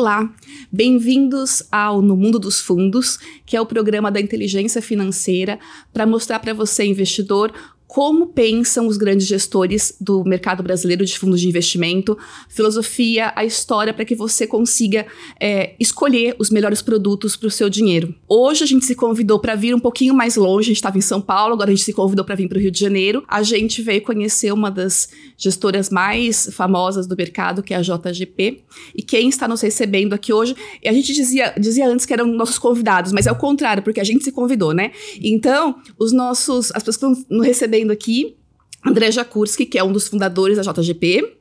[0.00, 0.34] Olá,
[0.72, 5.60] bem-vindos ao No Mundo dos Fundos, que é o programa da inteligência financeira
[5.92, 7.52] para mostrar para você, investidor,
[7.90, 12.16] como pensam os grandes gestores do mercado brasileiro de fundos de investimento,
[12.48, 15.08] filosofia, a história para que você consiga
[15.40, 18.14] é, escolher os melhores produtos para o seu dinheiro.
[18.28, 21.00] Hoje a gente se convidou para vir um pouquinho mais longe, a gente estava em
[21.00, 23.24] São Paulo, agora a gente se convidou para vir para o Rio de Janeiro.
[23.26, 28.62] A gente veio conhecer uma das gestoras mais famosas do mercado, que é a JGP,
[28.94, 30.54] e quem está nos recebendo aqui hoje,
[30.86, 34.04] a gente dizia, dizia antes que eram nossos convidados, mas é o contrário, porque a
[34.04, 34.92] gente se convidou, né?
[35.20, 38.36] Então, os nossos, as pessoas que nos recebendo aqui
[38.84, 41.36] André Jakurski, que é um dos fundadores da JGP,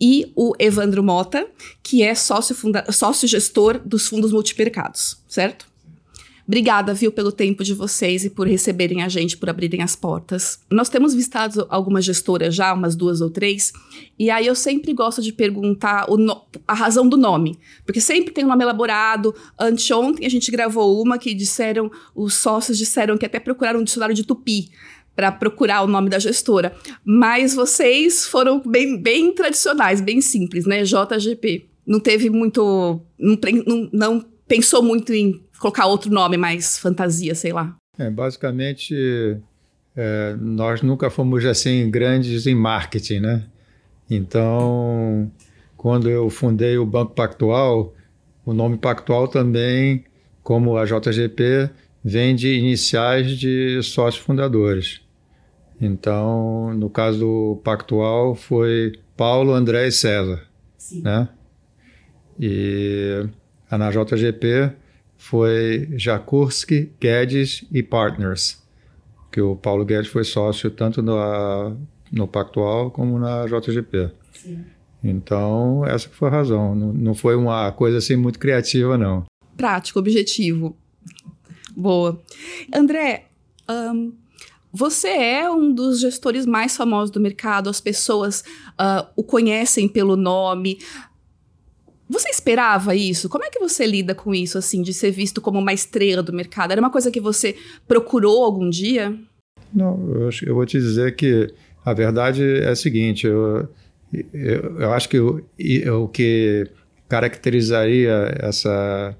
[0.00, 1.46] e o Evandro Mota,
[1.82, 2.56] que é sócio,
[2.92, 5.72] sócio gestor dos fundos multimercados, certo?
[6.46, 10.58] Obrigada, viu, pelo tempo de vocês e por receberem a gente, por abrirem as portas.
[10.70, 13.72] Nós temos visitado algumas gestoras já, umas duas ou três,
[14.18, 16.06] e aí eu sempre gosto de perguntar
[16.68, 19.34] a razão do nome, porque sempre tem um nome elaborado.
[19.58, 24.14] Anteontem a gente gravou uma que disseram, os sócios disseram que até procuraram um dicionário
[24.14, 24.70] de tupi
[25.14, 26.74] para procurar o nome da gestora.
[27.04, 30.82] Mas vocês foram bem, bem tradicionais, bem simples, né?
[30.82, 31.66] JGP.
[31.86, 33.00] Não teve muito.
[33.18, 37.76] Não, não, não pensou muito em colocar outro nome mais fantasia, sei lá.
[37.98, 38.94] É, basicamente,
[39.96, 43.44] é, nós nunca fomos assim grandes em marketing, né?
[44.10, 45.30] Então,
[45.76, 47.94] quando eu fundei o Banco Pactual,
[48.44, 50.04] o nome Pactual também,
[50.42, 51.70] como a JGP,
[52.04, 55.00] vem de iniciais de sócios fundadores.
[55.80, 60.46] Então, no caso do Pactual, foi Paulo, André e César.
[60.78, 61.02] Sim.
[61.02, 61.28] Né?
[62.38, 63.26] E
[63.70, 64.72] na JGP
[65.16, 68.62] foi Jakurski, Guedes e Partners,
[69.32, 71.76] que o Paulo Guedes foi sócio tanto no,
[72.12, 74.10] no Pactual como na JGP.
[74.32, 74.64] Sim.
[75.02, 76.74] Então, essa foi a razão.
[76.74, 79.24] Não, não foi uma coisa assim muito criativa, não.
[79.56, 80.76] Prático, objetivo.
[81.76, 82.20] Boa.
[82.74, 83.26] André,
[83.68, 84.12] um,
[84.76, 88.40] você é um dos gestores mais famosos do mercado, as pessoas
[88.70, 90.78] uh, o conhecem pelo nome.
[92.10, 93.28] Você esperava isso?
[93.28, 96.32] Como é que você lida com isso, assim, de ser visto como uma estrela do
[96.32, 96.72] mercado?
[96.72, 97.54] Era uma coisa que você
[97.86, 99.16] procurou algum dia?
[99.72, 103.68] Não, eu, eu vou te dizer que a verdade é a seguinte: eu,
[104.32, 106.68] eu, eu acho que o, que
[107.08, 109.16] caracterizaria essa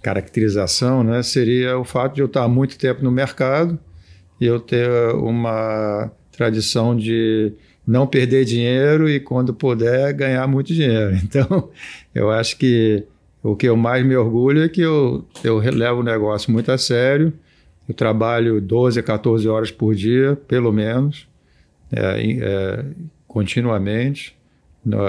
[0.00, 3.76] caracterização né, seria o fato de eu estar há muito tempo no mercado
[4.40, 7.52] eu ter uma tradição de
[7.86, 11.16] não perder dinheiro e, quando puder, ganhar muito dinheiro.
[11.22, 11.70] Então,
[12.14, 13.04] eu acho que
[13.42, 16.78] o que eu mais me orgulho é que eu, eu levo o negócio muito a
[16.78, 17.32] sério.
[17.86, 21.28] Eu trabalho 12 a 14 horas por dia, pelo menos,
[21.92, 22.84] é, é,
[23.28, 24.34] continuamente.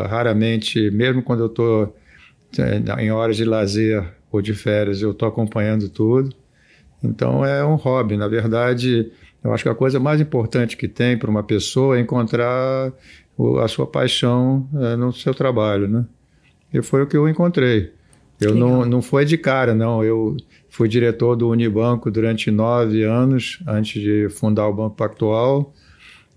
[0.09, 1.95] Raramente, mesmo quando eu estou
[2.57, 6.35] é, em horas de lazer ou de férias, eu estou acompanhando tudo.
[7.05, 8.17] Então é um hobby.
[8.17, 9.11] Na verdade,
[9.43, 12.91] eu acho que a coisa mais importante que tem para uma pessoa é encontrar
[13.61, 16.05] a sua paixão é, no seu trabalho, né?
[16.73, 17.91] E foi o que eu encontrei.
[18.39, 20.03] Eu não, não foi de cara, não.
[20.03, 20.35] Eu
[20.69, 25.73] fui diretor do Unibanco durante nove anos, antes de fundar o Banco Pactual.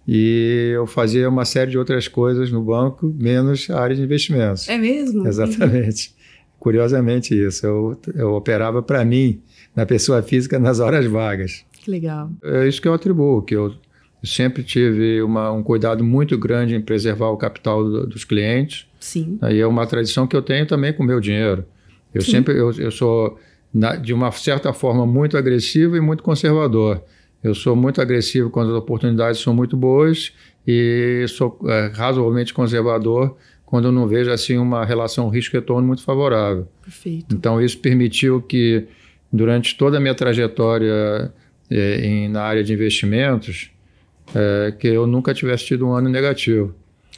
[0.07, 4.69] E eu fazia uma série de outras coisas no banco, menos a área de investimentos.
[4.69, 5.27] É mesmo?
[5.27, 6.15] Exatamente.
[6.59, 7.67] Curiosamente isso.
[7.67, 9.43] Eu, eu operava para mim
[9.75, 11.65] na pessoa física nas horas vagas.
[11.73, 12.31] Que legal.
[12.43, 13.75] É isso que eu atribuo, que eu
[14.23, 18.87] sempre tive uma, um cuidado muito grande em preservar o capital do, dos clientes.
[19.01, 19.39] Sim.
[19.51, 21.65] E é uma tradição que eu tenho também com o meu dinheiro.
[22.13, 22.33] Eu Sim.
[22.33, 23.39] sempre, eu, eu sou,
[23.73, 27.03] na, de uma certa forma, muito agressivo e muito conservador.
[27.43, 30.33] Eu sou muito agressivo quando as oportunidades são muito boas
[30.67, 36.67] e sou é, razoavelmente conservador quando eu não vejo assim uma relação risco-retorno muito favorável.
[36.83, 37.35] Perfeito.
[37.35, 38.87] Então isso permitiu que
[39.33, 41.33] durante toda a minha trajetória
[41.71, 43.71] é, em, na área de investimentos,
[44.35, 46.75] é, que eu nunca tivesse tido um ano negativo.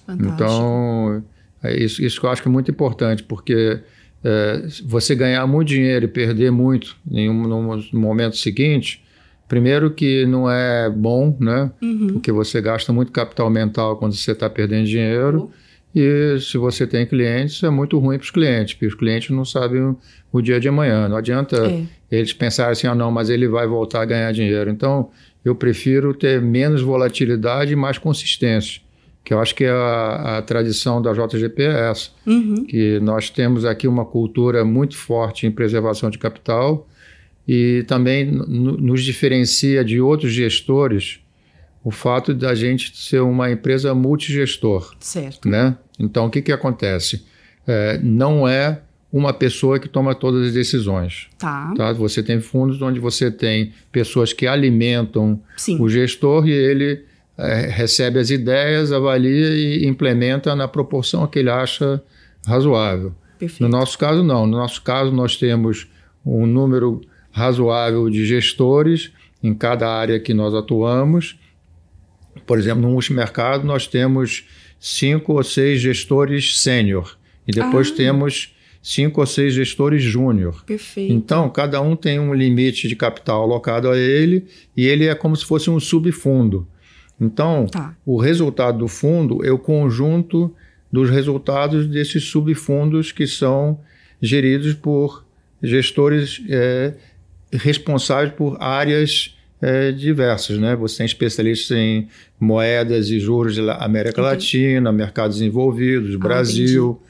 [0.06, 0.34] Fantástico.
[0.34, 1.24] Então,
[1.62, 3.80] é isso, isso que eu acho que é muito importante, porque
[4.24, 9.04] é, você ganhar muito dinheiro e perder muito em um, no momento seguinte,
[9.48, 11.70] primeiro que não é bom, né?
[11.82, 12.08] Uhum.
[12.14, 15.42] Porque você gasta muito capital mental quando você está perdendo dinheiro.
[15.42, 15.50] Uhum.
[15.92, 19.44] E se você tem clientes, é muito ruim para os clientes, porque os clientes não
[19.44, 19.98] sabem o,
[20.30, 21.08] o dia de amanhã.
[21.08, 21.82] Não adianta é.
[22.10, 24.70] Eles pensarem assim, ah, não, mas ele vai voltar a ganhar dinheiro.
[24.70, 25.10] Então,
[25.44, 28.80] eu prefiro ter menos volatilidade e mais consistência.
[29.24, 32.10] Que eu acho que a, a tradição da JGP é essa.
[32.26, 32.64] Uhum.
[32.64, 36.88] Que nós temos aqui uma cultura muito forte em preservação de capital
[37.46, 41.20] e também nos diferencia de outros gestores
[41.82, 44.94] o fato da gente ser uma empresa multigestor.
[45.00, 45.48] Certo.
[45.48, 45.76] Né?
[45.98, 47.24] Então, o que, que acontece?
[47.66, 51.28] É, não é uma pessoa que toma todas as decisões.
[51.38, 51.72] Tá.
[51.76, 51.92] Tá?
[51.92, 55.80] Você tem fundos onde você tem pessoas que alimentam Sim.
[55.80, 57.04] o gestor e ele
[57.36, 62.00] é, recebe as ideias, avalia e implementa na proporção que ele acha
[62.46, 63.12] razoável.
[63.38, 63.62] Perfeito.
[63.62, 64.46] No nosso caso, não.
[64.46, 65.88] No nosso caso, nós temos
[66.24, 67.00] um número
[67.32, 69.10] razoável de gestores
[69.42, 71.38] em cada área que nós atuamos.
[72.46, 74.44] Por exemplo, no multimercado, nós temos
[74.78, 77.16] cinco ou seis gestores sênior
[77.46, 77.94] e depois Ah.
[77.96, 80.64] temos cinco ou seis gestores júnior.
[80.64, 81.12] Perfeito.
[81.12, 84.46] Então, cada um tem um limite de capital alocado a ele
[84.76, 86.66] e ele é como se fosse um subfundo.
[87.20, 87.94] Então, Tá.
[88.06, 90.54] o resultado do fundo é o conjunto
[90.90, 93.78] dos resultados desses subfundos que são
[94.20, 95.24] geridos por
[95.62, 96.94] gestores é,
[97.52, 100.58] responsáveis por áreas é, diversas.
[100.58, 100.74] Né?
[100.76, 107.00] Você tem especialistas em moedas e juros da América Latina, mercados desenvolvidos, Brasil.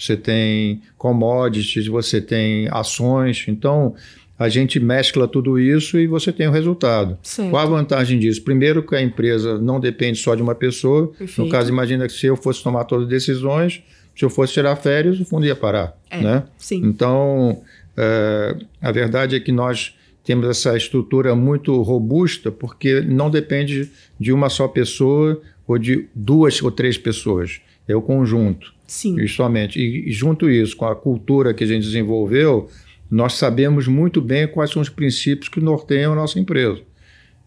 [0.00, 3.44] Você tem commodities, você tem ações.
[3.46, 3.94] Então,
[4.38, 7.18] a gente mescla tudo isso e você tem o resultado.
[7.22, 7.50] Certo.
[7.50, 8.42] Qual a vantagem disso?
[8.42, 11.08] Primeiro, que a empresa não depende só de uma pessoa.
[11.08, 11.42] Perfeito.
[11.42, 13.82] No caso, imagina que se eu fosse tomar todas as decisões,
[14.16, 15.94] se eu fosse tirar férias, o fundo ia parar.
[16.10, 16.44] É, né?
[16.56, 16.80] sim.
[16.82, 17.60] Então,
[17.94, 19.94] é, a verdade é que nós
[20.24, 26.62] temos essa estrutura muito robusta porque não depende de uma só pessoa ou de duas
[26.62, 27.60] ou três pessoas.
[27.88, 28.72] É o conjunto.
[28.86, 29.20] Sim.
[29.20, 29.78] E somente.
[29.80, 32.68] E, junto isso, com a cultura que a gente desenvolveu,
[33.10, 36.80] nós sabemos muito bem quais são os princípios que norteiam a nossa empresa.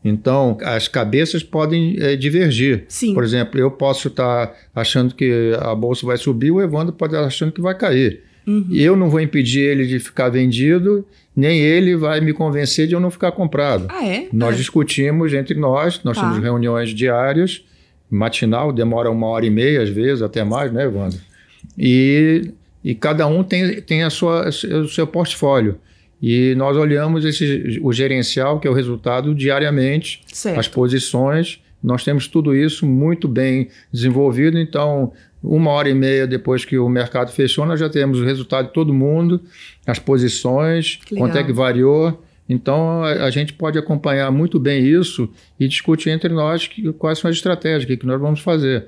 [0.05, 2.83] Então, as cabeças podem eh, divergir.
[2.89, 3.13] Sim.
[3.13, 7.25] Por exemplo, eu posso estar achando que a bolsa vai subir, o Evandro pode estar
[7.25, 8.21] achando que vai cair.
[8.45, 8.65] Uhum.
[8.69, 12.93] E eu não vou impedir ele de ficar vendido, nem ele vai me convencer de
[12.93, 13.85] eu não ficar comprado.
[13.89, 14.27] Ah, é?
[14.33, 14.57] Nós É.
[14.57, 16.23] discutimos entre nós, nós Tá.
[16.29, 17.63] temos reuniões diárias,
[18.13, 21.19] matinal, demora uma hora e meia, às vezes, até mais, né, Evandro?
[21.77, 22.51] E,
[22.83, 25.79] e cada um tem, tem a sua, o seu portfólio.
[26.21, 30.59] E nós olhamos esse, o gerencial, que é o resultado, diariamente, Certo.
[30.59, 31.59] as posições.
[31.83, 35.11] Nós temos tudo isso muito bem desenvolvido, então,
[35.43, 38.73] uma hora e meia depois que o mercado fechou, nós já temos o resultado de
[38.73, 39.41] todo mundo,
[39.85, 42.23] as posições, quanto é que variou.
[42.47, 45.29] Então, a, a gente pode acompanhar muito bem isso
[45.59, 48.87] e discutir entre nós que- quais são as estratégias, o que, que nós vamos fazer.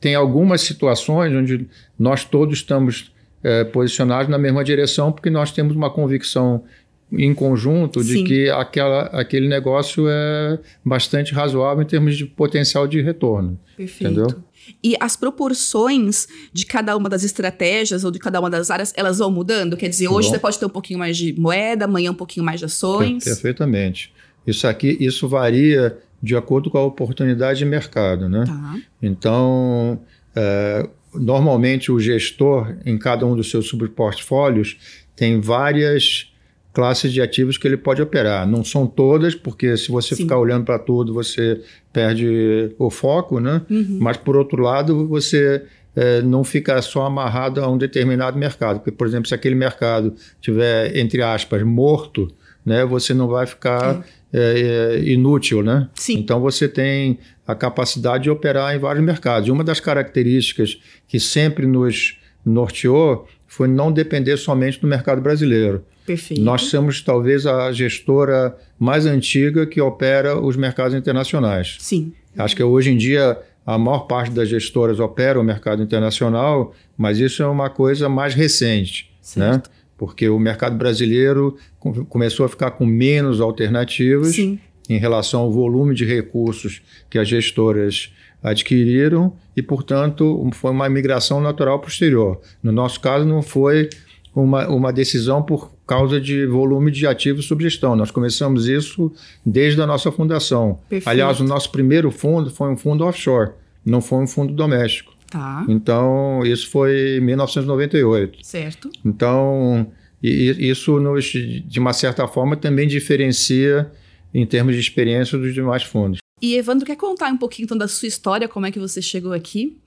[0.00, 1.66] Tem algumas situações onde
[1.98, 3.12] nós todos estamos
[3.44, 6.64] eh, posicionados na mesma direção, porque nós temos uma convicção
[7.12, 8.24] em conjunto de Sim.
[8.24, 13.58] que aquela, aquele negócio é bastante razoável em termos de potencial de retorno.
[13.76, 14.12] Perfeito.
[14.12, 14.42] Entendeu?
[14.82, 19.18] E as proporções de cada uma das estratégias ou de cada uma das áreas, elas
[19.18, 19.76] vão mudando?
[19.76, 20.34] Quer dizer, hoje Vão.
[20.34, 23.24] você pode ter um pouquinho mais de moeda, amanhã um pouquinho mais de ações.
[23.24, 24.12] Perfeitamente.
[24.46, 28.44] Isso aqui, isso varia de acordo com a oportunidade de mercado, né?
[28.46, 28.76] Tá.
[29.02, 30.00] Então,
[30.34, 34.76] é, normalmente o gestor, em cada um dos seus subportfólios,
[35.14, 36.32] tem várias
[36.76, 38.46] classes de ativos que ele pode operar.
[38.46, 40.24] Não são todas, porque se você Sim.
[40.24, 43.62] ficar olhando para tudo, você perde o foco, né?
[43.70, 43.96] Uhum.
[43.98, 45.62] Mas, por outro lado, você
[45.96, 48.80] eh, não fica só amarrado a um determinado mercado.
[48.80, 52.28] Porque, por exemplo, se aquele mercado tiver, entre aspas, morto,
[52.62, 55.88] né, você não vai ficar eh, eh, inútil, né?
[55.94, 56.18] Sim.
[56.18, 59.48] Então, você tem a capacidade de operar em vários mercados.
[59.48, 65.82] E uma das características que sempre nos norteou foi não depender somente do mercado brasileiro.
[66.06, 66.42] Perfeito.
[66.42, 71.76] Nós somos talvez a gestora mais antiga que opera os mercados internacionais.
[71.80, 72.12] Sim.
[72.38, 77.18] Acho que hoje em dia a maior parte das gestoras opera o mercado internacional, mas
[77.18, 79.52] isso é uma coisa mais recente, né?
[79.52, 79.70] Certo.
[79.98, 84.60] Porque o mercado brasileiro com- começou a ficar com menos alternativas Sim.
[84.88, 91.40] em relação ao volume de recursos que as gestoras adquiriram e, portanto, foi uma migração
[91.40, 92.40] natural para o exterior.
[92.62, 93.88] No nosso caso, não foi
[94.36, 97.96] uma, uma decisão por causa de volume de ativos sob gestão.
[97.96, 99.10] Nós começamos isso
[99.44, 100.78] desde a nossa fundação.
[100.88, 101.08] Perfeito.
[101.08, 103.52] Aliás, o nosso primeiro fundo foi um fundo offshore,
[103.84, 105.14] não foi um fundo doméstico.
[105.30, 105.64] Tá.
[105.68, 108.38] Então, isso foi em 1998.
[108.42, 108.90] Certo.
[109.04, 109.90] Então,
[110.22, 113.90] isso nos, de uma certa forma também diferencia
[114.34, 116.18] em termos de experiência dos demais fundos.
[116.42, 119.32] E Evandro, quer contar um pouquinho então da sua história, como é que você chegou
[119.32, 119.78] aqui?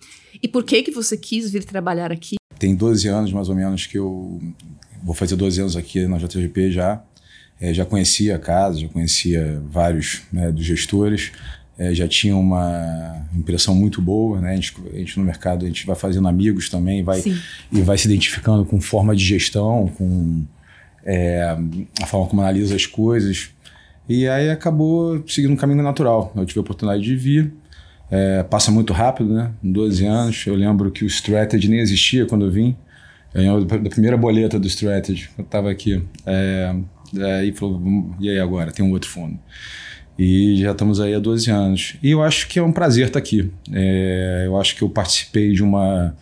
[0.41, 2.38] E por que que você quis vir trabalhar aqui?
[2.59, 4.39] Tem 12 anos mais ou menos que eu
[5.01, 7.01] vou fazer 12 anos aqui na JGP já.
[7.59, 11.31] É, já conhecia a casa, já conhecia vários né, dos gestores,
[11.77, 14.39] é, já tinha uma impressão muito boa.
[14.39, 14.51] Né?
[14.51, 17.37] A, gente, a gente no mercado a gente vai fazendo amigos também, vai Sim.
[17.71, 20.45] e vai se identificando com forma de gestão, com
[21.03, 21.57] é,
[22.01, 23.49] a forma como analisa as coisas.
[24.07, 26.33] E aí acabou seguindo um caminho natural.
[26.35, 27.53] Eu tive a oportunidade de vir.
[28.11, 29.51] É, passa muito rápido, né?
[29.63, 30.43] Em 12 anos.
[30.47, 32.75] Eu lembro que o Strategy nem existia quando eu vim.
[33.33, 35.29] Ganhou da primeira boleta do Strategy.
[35.37, 36.03] Eu estava aqui.
[36.25, 36.75] É,
[37.39, 38.71] aí falou, e aí agora?
[38.71, 39.37] Tem um outro fundo.
[40.17, 41.95] E já estamos aí há 12 anos.
[42.03, 43.51] E eu acho que é um prazer estar aqui.
[43.71, 46.13] É, eu acho que eu participei de uma,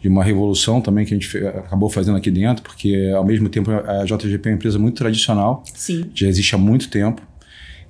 [0.00, 3.70] de uma revolução também que a gente acabou fazendo aqui dentro, porque ao mesmo tempo
[3.72, 5.64] a JGP é uma empresa muito tradicional.
[5.74, 6.04] Sim.
[6.14, 7.20] Já existe há muito tempo.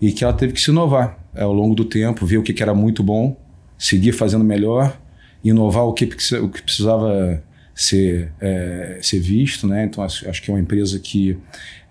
[0.02, 2.52] E que ela teve que se inovar é, ao longo do tempo, ver o que,
[2.52, 3.40] que era muito bom,
[3.78, 5.00] seguir fazendo melhor,
[5.44, 7.42] inovar o que, o que precisava
[7.73, 9.66] ser, é, ser visto.
[9.66, 9.85] Né?
[9.85, 11.38] Então acho, acho que é uma empresa que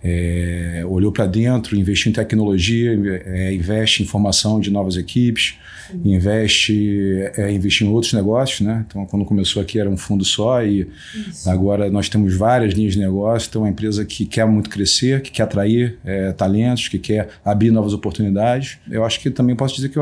[0.03, 2.91] é, olhou para dentro, investiu em tecnologia,
[3.25, 5.55] é, investe em formação de novas equipes,
[6.03, 8.86] investe é, investir em outros negócios, né?
[8.88, 11.50] Então, quando começou aqui era um fundo só e Isso.
[11.50, 13.48] agora nós temos várias linhas de negócio.
[13.50, 17.29] Então, é uma empresa que quer muito crescer, que quer atrair é, talentos, que quer
[17.43, 18.77] abrir novas oportunidades.
[18.89, 20.00] Eu acho que também posso dizer que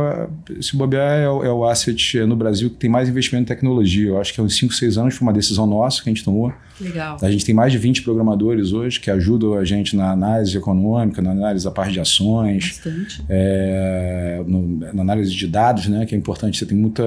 [0.57, 4.09] esse bobear é, o, é o asset no Brasil que tem mais investimento em tecnologia.
[4.09, 6.23] Eu acho que há uns 5, 6 anos foi uma decisão nossa que a gente
[6.23, 6.53] tomou.
[6.79, 7.17] Legal.
[7.21, 11.21] A gente tem mais de 20 programadores hoje que ajudam a gente na análise econômica,
[11.21, 12.81] na análise da parte de ações,
[13.27, 16.57] é, no, na análise de dados, né, que é importante.
[16.57, 17.03] Você tem muito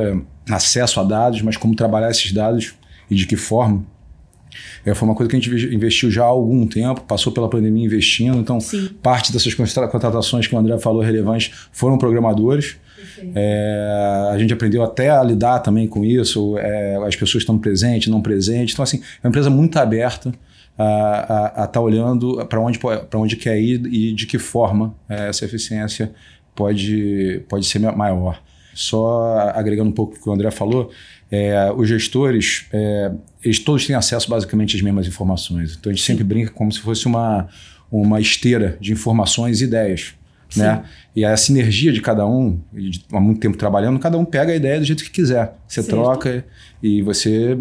[0.50, 2.74] acesso a dados, mas como trabalhar esses dados
[3.10, 3.84] e de que forma.
[4.84, 7.86] É, foi uma coisa que a gente investiu já há algum tempo, passou pela pandemia
[7.86, 8.36] investindo.
[8.38, 8.90] Então, Sim.
[9.02, 12.76] parte dessas contratações que o André falou relevantes foram programadores.
[13.34, 18.08] É, a gente aprendeu até a lidar também com isso, é, as pessoas estão presentes,
[18.08, 18.74] não presentes.
[18.74, 20.32] Então, assim, é uma empresa muito aberta
[20.78, 22.78] a estar tá olhando para onde,
[23.14, 26.12] onde quer ir e de que forma é, essa eficiência
[26.54, 28.40] pode, pode ser maior.
[28.74, 30.90] Só agregando um pouco o que o André falou,
[31.30, 33.12] é, os gestores, é,
[33.44, 35.76] eles todos têm acesso basicamente às mesmas informações.
[35.78, 37.48] Então a gente sempre brinca como se fosse uma,
[37.90, 40.14] uma esteira de informações e ideias.
[40.56, 40.84] Né?
[41.14, 44.56] E a sinergia de cada um, de, há muito tempo trabalhando, cada um pega a
[44.56, 45.54] ideia do jeito que quiser.
[45.66, 45.96] Você certo.
[45.96, 46.44] troca
[46.82, 47.58] e você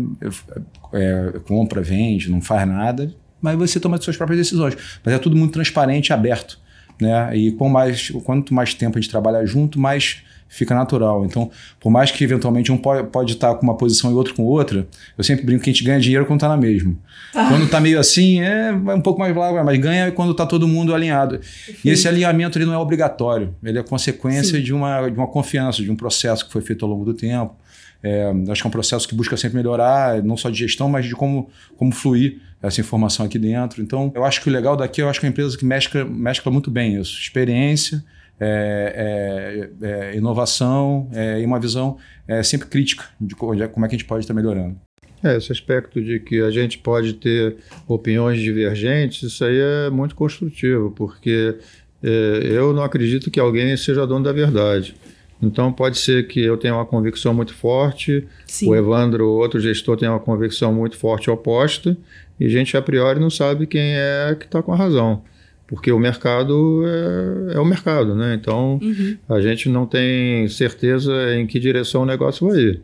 [0.93, 4.77] é, compra, vende, não faz nada, mas você toma as suas próprias decisões.
[5.03, 6.59] Mas é tudo muito transparente e aberto.
[6.99, 7.35] Né?
[7.35, 11.25] E com mais, quanto mais tempo a gente trabalha junto, mais fica natural.
[11.25, 14.43] Então, por mais que eventualmente um pode, pode estar com uma posição e outro com
[14.43, 14.85] outra,
[15.17, 16.93] eu sempre brinco que a gente ganha dinheiro quando está na mesma.
[17.33, 17.47] Ah.
[17.47, 20.93] Quando está meio assim, é um pouco mais vago, mas ganha quando está todo mundo
[20.93, 21.39] alinhado.
[21.83, 25.81] E esse alinhamento ele não é obrigatório, ele é consequência de uma, de uma confiança,
[25.81, 27.55] de um processo que foi feito ao longo do tempo.
[28.03, 31.05] É, acho que é um processo que busca sempre melhorar, não só de gestão, mas
[31.05, 33.81] de como, como fluir essa informação aqui dentro.
[33.81, 36.03] Então, eu acho que o legal daqui, eu acho que é uma empresa que mescla,
[36.03, 37.19] mescla muito bem isso.
[37.19, 38.03] Experiência,
[38.43, 43.95] é, é, é, inovação é, e uma visão é, sempre crítica de como é que
[43.95, 44.75] a gente pode estar melhorando.
[45.23, 47.57] É, esse aspecto de que a gente pode ter
[47.87, 51.55] opiniões divergentes, isso aí é muito construtivo, porque
[52.01, 54.95] é, eu não acredito que alguém seja dono da verdade.
[55.39, 58.69] Então pode ser que eu tenha uma convicção muito forte, Sim.
[58.69, 61.95] o Evandro, outro gestor, tenha uma convicção muito forte oposta,
[62.39, 65.23] e a gente a priori não sabe quem é que está com a razão
[65.71, 68.33] porque o mercado é, é o mercado, né?
[68.35, 69.17] Então uhum.
[69.29, 72.81] a gente não tem certeza em que direção o negócio vai ir.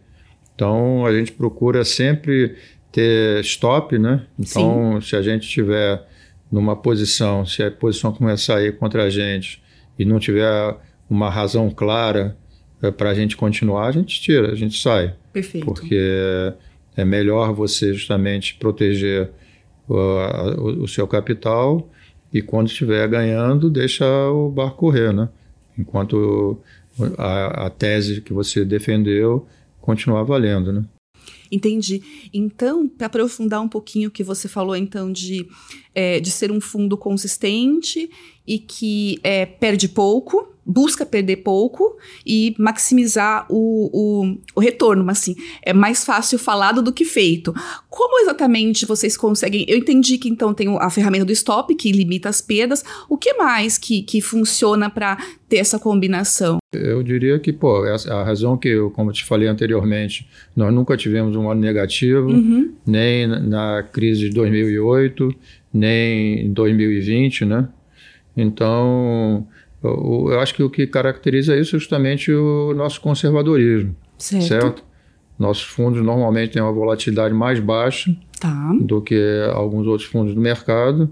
[0.56, 2.56] Então a gente procura sempre
[2.90, 4.26] ter stop, né?
[4.40, 5.10] Então Sim.
[5.10, 6.02] se a gente estiver
[6.50, 9.62] numa posição, se a posição começar a ir contra a gente
[10.00, 10.74] e não tiver
[11.10, 12.38] uma razão clara
[12.82, 15.14] é, para a gente continuar, a gente tira, a gente sai.
[15.34, 15.66] Perfeito.
[15.66, 16.54] Porque
[16.96, 19.30] é melhor você justamente proteger
[19.90, 21.92] o, o, o seu capital
[22.38, 25.30] e quando estiver ganhando, deixa o barco correr, né?
[25.78, 26.60] Enquanto
[27.18, 29.48] a, a tese que você defendeu
[29.82, 30.86] continuar valendo, né?
[31.52, 32.30] Entendi.
[32.34, 35.48] Então, para aprofundar um pouquinho o que você falou, então, de,
[35.96, 38.10] é, de ser um fundo consistente
[38.48, 45.20] e que é, perde pouco, busca perder pouco e maximizar o, o, o, retorno, mas
[45.20, 47.54] assim, é mais fácil falado do que feito.
[47.90, 49.66] Como exatamente vocês conseguem?
[49.68, 52.84] Eu entendi que então tem a ferramenta do stop, que limita as perdas.
[53.10, 56.58] O que mais que, que funciona para ter essa combinação?
[56.74, 60.98] Eu diria que, pô, a razão que, eu, como eu te falei anteriormente, nós nunca
[60.98, 62.74] tivemos um ano negativo, uhum.
[62.86, 65.34] nem na crise de 2008,
[65.74, 67.70] nem em 2020, né?
[68.38, 69.48] Então,
[69.84, 73.96] eu, eu acho que o que caracteriza isso é justamente o nosso conservadorismo.
[74.18, 74.46] Certo.
[74.46, 74.84] certo?
[75.38, 78.74] Nossos fundos normalmente têm uma volatilidade mais baixa tá.
[78.80, 79.20] do que
[79.54, 81.12] alguns outros fundos do mercado.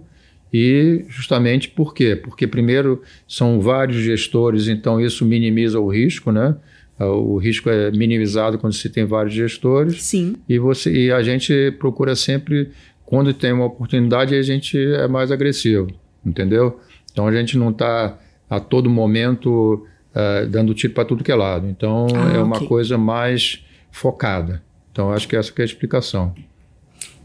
[0.52, 2.16] E justamente por quê?
[2.16, 6.56] Porque, primeiro, são vários gestores, então isso minimiza o risco, né?
[6.98, 10.02] O risco é minimizado quando se tem vários gestores.
[10.02, 10.38] Sim.
[10.48, 12.70] E, você, e a gente procura sempre,
[13.06, 15.88] quando tem uma oportunidade, a gente é mais agressivo,
[16.26, 16.80] entendeu?
[17.16, 18.20] Então a gente não está
[18.50, 21.66] a todo momento uh, dando tiro para tudo que é lado.
[21.66, 22.68] Então ah, é uma okay.
[22.68, 24.62] coisa mais focada.
[24.92, 26.36] Então acho que essa que é a explicação.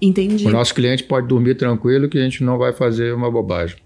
[0.00, 0.46] Entendi.
[0.46, 3.78] O nosso cliente pode dormir tranquilo que a gente não vai fazer uma bobagem.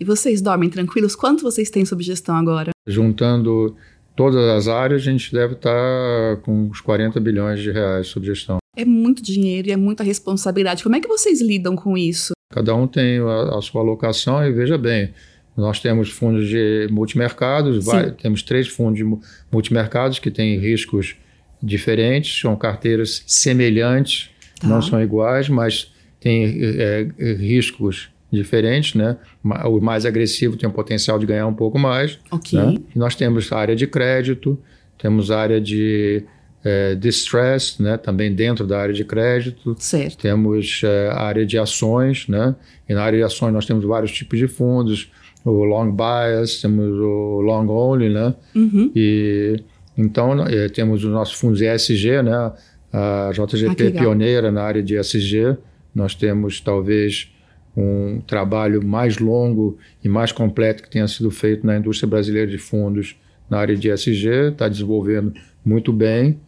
[0.00, 1.14] E vocês dormem tranquilos?
[1.14, 2.70] Quanto vocês têm sob gestão agora?
[2.88, 3.76] Juntando
[4.16, 8.56] todas as áreas, a gente deve estar com uns 40 bilhões de reais sob gestão.
[8.74, 10.82] É muito dinheiro e é muita responsabilidade.
[10.82, 12.32] Como é que vocês lidam com isso?
[12.50, 15.12] Cada um tem a, a sua alocação e veja bem,
[15.56, 19.18] nós temos fundos de multimercados, vai, temos três fundos de
[19.52, 21.16] multimercados que têm riscos
[21.62, 24.30] diferentes, são carteiras semelhantes,
[24.60, 24.66] tá.
[24.66, 27.06] não são iguais, mas têm é,
[27.38, 29.16] riscos diferentes, né?
[29.64, 32.18] O mais agressivo tem o potencial de ganhar um pouco mais.
[32.30, 32.58] Ok.
[32.58, 32.78] Né?
[32.94, 34.58] Nós temos área de crédito,
[34.98, 36.24] temos área de
[36.64, 37.96] é, distress, né?
[37.96, 39.76] Também dentro da área de crédito.
[39.78, 40.18] Certo.
[40.18, 42.56] Temos é, área de ações, né?
[42.88, 45.10] E na área de ações nós temos vários tipos de fundos,
[45.44, 48.34] o long bias, temos o long only, né?
[48.54, 48.90] Uhum.
[48.96, 49.62] E
[49.96, 52.52] então é, temos os nossos fundos ESG, né?
[52.92, 55.56] A JGP ah, pioneira na área de ESG.
[55.94, 57.30] Nós temos talvez
[57.76, 62.58] um trabalho mais longo e mais completo que tenha sido feito na indústria brasileira de
[62.58, 63.16] fundos
[63.50, 65.34] na área de ESG, está desenvolvendo
[65.64, 66.40] muito bem.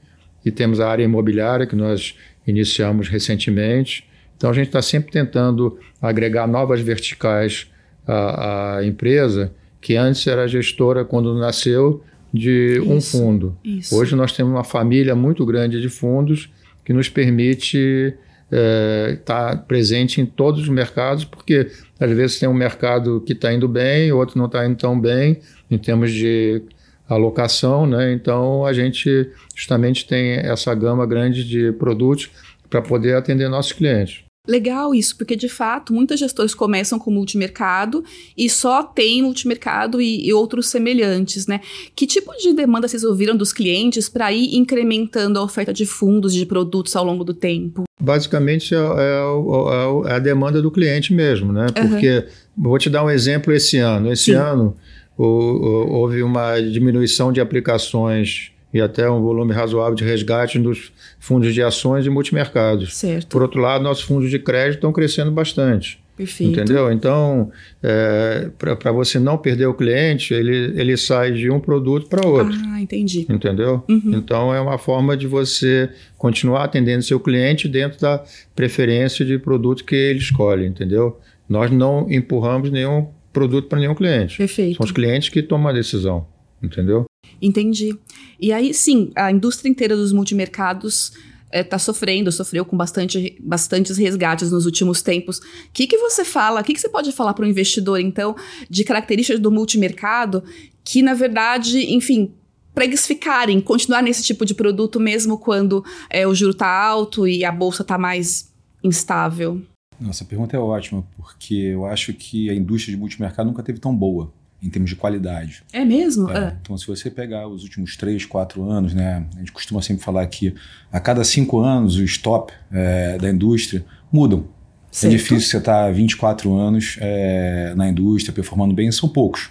[0.44, 4.08] E temos a área imobiliária que nós iniciamos recentemente.
[4.36, 7.70] Então a gente está sempre tentando agregar novas verticais
[8.06, 13.56] à, à, empresa, que antes era gestora quando nasceu de isso, um fundo.
[13.64, 13.96] Isso.
[13.96, 16.50] Hoje nós temos uma família muito grande de fundos
[16.84, 18.14] que nos permite
[18.48, 23.32] está é, tá presente em todos os mercados, porque às vezes tem um mercado que
[23.32, 26.62] está indo bem, outro não está indo tão bem em termos de
[27.08, 28.12] alocação, né?
[28.12, 32.30] Então a gente justamente tem essa gama grande de produtos
[32.70, 34.25] para poder atender nossos clientes.
[34.46, 38.04] Legal isso, porque de fato muitas gestoras começam com multimercado
[38.36, 41.60] e só tem multimercado e, e outros semelhantes, né?
[41.94, 46.32] Que tipo de demanda vocês ouviram dos clientes para ir incrementando a oferta de fundos,
[46.32, 47.84] de produtos ao longo do tempo?
[48.00, 51.66] Basicamente é, é, é, é a demanda do cliente mesmo, né?
[51.74, 52.18] Porque
[52.56, 52.64] uhum.
[52.64, 54.12] vou te dar um exemplo esse ano.
[54.12, 54.34] Esse Sim.
[54.34, 54.76] ano
[55.16, 60.92] o, o, houve uma diminuição de aplicações e até um volume razoável de resgate dos
[61.18, 62.94] fundos de ações e multimercados.
[62.94, 63.28] Certo.
[63.28, 65.98] Por outro lado, nossos fundos de crédito estão crescendo bastante.
[66.16, 66.60] Perfeito.
[66.60, 66.90] Entendeu?
[66.90, 67.50] Então,
[67.82, 72.56] é, para você não perder o cliente, ele, ele sai de um produto para outro.
[72.68, 73.26] Ah, entendi.
[73.28, 73.84] Entendeu?
[73.88, 74.12] Uhum.
[74.14, 78.22] Então, é uma forma de você continuar atendendo seu cliente dentro da
[78.54, 81.18] preferência de produto que ele escolhe, entendeu?
[81.48, 84.38] Nós não empurramos nenhum produto para nenhum cliente.
[84.38, 84.76] Perfeito.
[84.78, 86.26] São os clientes que tomam a decisão,
[86.62, 87.05] entendeu?
[87.40, 87.96] Entendi.
[88.40, 91.12] E aí, sim, a indústria inteira dos multimercados
[91.52, 95.38] está é, sofrendo, sofreu com bastante, bastantes resgates nos últimos tempos.
[95.38, 98.34] O que, que você fala, o que, que você pode falar para o investidor, então,
[98.68, 100.42] de características do multimercado
[100.84, 102.32] que, na verdade, enfim,
[102.74, 107.26] para eles ficarem, continuar nesse tipo de produto mesmo quando é, o juro está alto
[107.26, 108.52] e a bolsa está mais
[108.84, 109.62] instável?
[109.98, 113.78] Nossa, a pergunta é ótima, porque eu acho que a indústria de multimercado nunca teve
[113.78, 114.30] tão boa
[114.62, 115.62] em termos de qualidade.
[115.72, 116.30] É mesmo?
[116.30, 116.38] É.
[116.38, 116.56] É.
[116.60, 120.26] Então, se você pegar os últimos três, quatro anos, né, a gente costuma sempre falar
[120.26, 120.54] que
[120.90, 124.40] a cada cinco anos os top é, da indústria mudam.
[124.40, 124.42] É
[124.90, 125.12] certo.
[125.12, 129.50] É difícil você estar 24 anos é, na indústria performando bem, são poucos.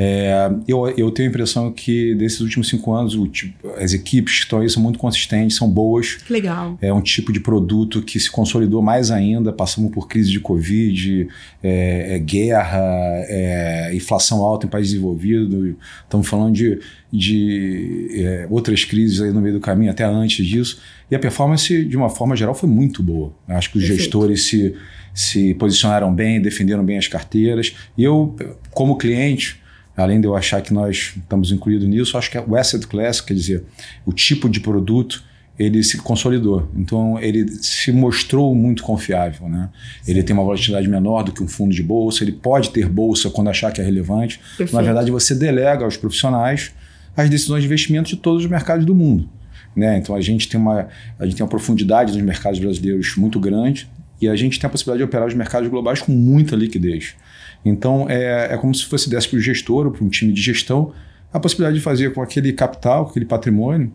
[0.00, 4.34] É, eu, eu tenho a impressão que desses últimos cinco anos o, tipo, as equipes
[4.34, 6.18] que estão aí são muito consistentes, são boas.
[6.30, 6.78] Legal.
[6.80, 9.52] É um tipo de produto que se consolidou mais ainda.
[9.52, 11.26] Passamos por crise de Covid,
[11.60, 12.80] é, é guerra,
[13.26, 15.74] é, inflação alta em países desenvolvidos.
[16.04, 16.78] Estamos falando de,
[17.12, 20.80] de é, outras crises aí no meio do caminho, até antes disso.
[21.10, 23.32] E a performance, de uma forma geral, foi muito boa.
[23.48, 24.02] Acho que os Perfeito.
[24.02, 24.76] gestores se,
[25.12, 27.74] se posicionaram bem, defenderam bem as carteiras.
[27.96, 28.36] E eu,
[28.70, 29.58] como cliente
[30.02, 33.34] além de eu achar que nós estamos incluídos nisso, acho que o asset class, quer
[33.34, 33.64] dizer,
[34.06, 35.24] o tipo de produto,
[35.58, 36.68] ele se consolidou.
[36.76, 39.48] Então, ele se mostrou muito confiável.
[39.48, 39.68] Né?
[40.06, 43.28] Ele tem uma volatilidade menor do que um fundo de bolsa, ele pode ter bolsa
[43.28, 44.38] quando achar que é relevante.
[44.56, 44.74] Perfeito.
[44.74, 46.72] Na verdade, você delega aos profissionais
[47.16, 49.28] as decisões de investimento de todos os mercados do mundo.
[49.74, 49.98] Né?
[49.98, 50.86] Então, a gente, tem uma,
[51.18, 53.88] a gente tem uma profundidade nos mercados brasileiros muito grande
[54.20, 57.16] e a gente tem a possibilidade de operar os mercados globais com muita liquidez.
[57.64, 60.40] Então, é, é como se fosse desse para o gestor ou para um time de
[60.40, 60.92] gestão
[61.32, 63.92] a possibilidade de fazer com aquele capital, com aquele patrimônio,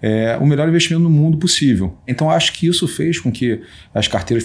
[0.00, 1.96] é, o melhor investimento no mundo possível.
[2.08, 3.60] Então, acho que isso fez com que
[3.94, 4.44] as carteiras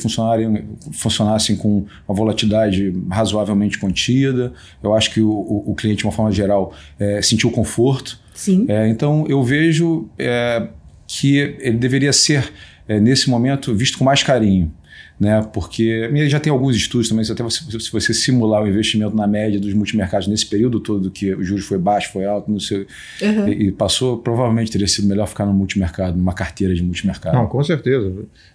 [0.93, 4.53] funcionassem com uma volatilidade razoavelmente contida.
[4.83, 8.19] Eu acho que o, o, cliente, de uma forma geral, é, sentiu conforto.
[8.35, 8.65] Sim.
[8.67, 10.67] É, então, eu vejo é,
[11.07, 12.51] que ele deveria ser,
[12.87, 14.71] é, nesse momento, visto com mais carinho.
[15.19, 15.41] Né?
[15.51, 19.25] Porque já tem alguns estudos também, se até você, se você simular o investimento na
[19.25, 22.85] média dos multimercados nesse período todo que o juros foi baixo, foi alto, não sei,
[23.21, 23.47] uhum.
[23.47, 27.35] e, e, passou, provavelmente teria sido melhor ficar no multimercado, numa carteira de multimercado.
[27.35, 28.13] Não, com certeza.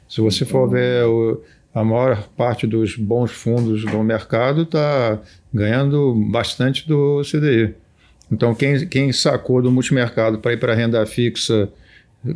[0.08, 1.40] Se você for ver o,
[1.74, 5.18] a maior parte dos bons fundos do mercado está
[5.52, 7.74] ganhando bastante do CDI.
[8.30, 11.68] Então, quem, quem sacou do multimercado para ir para renda fixa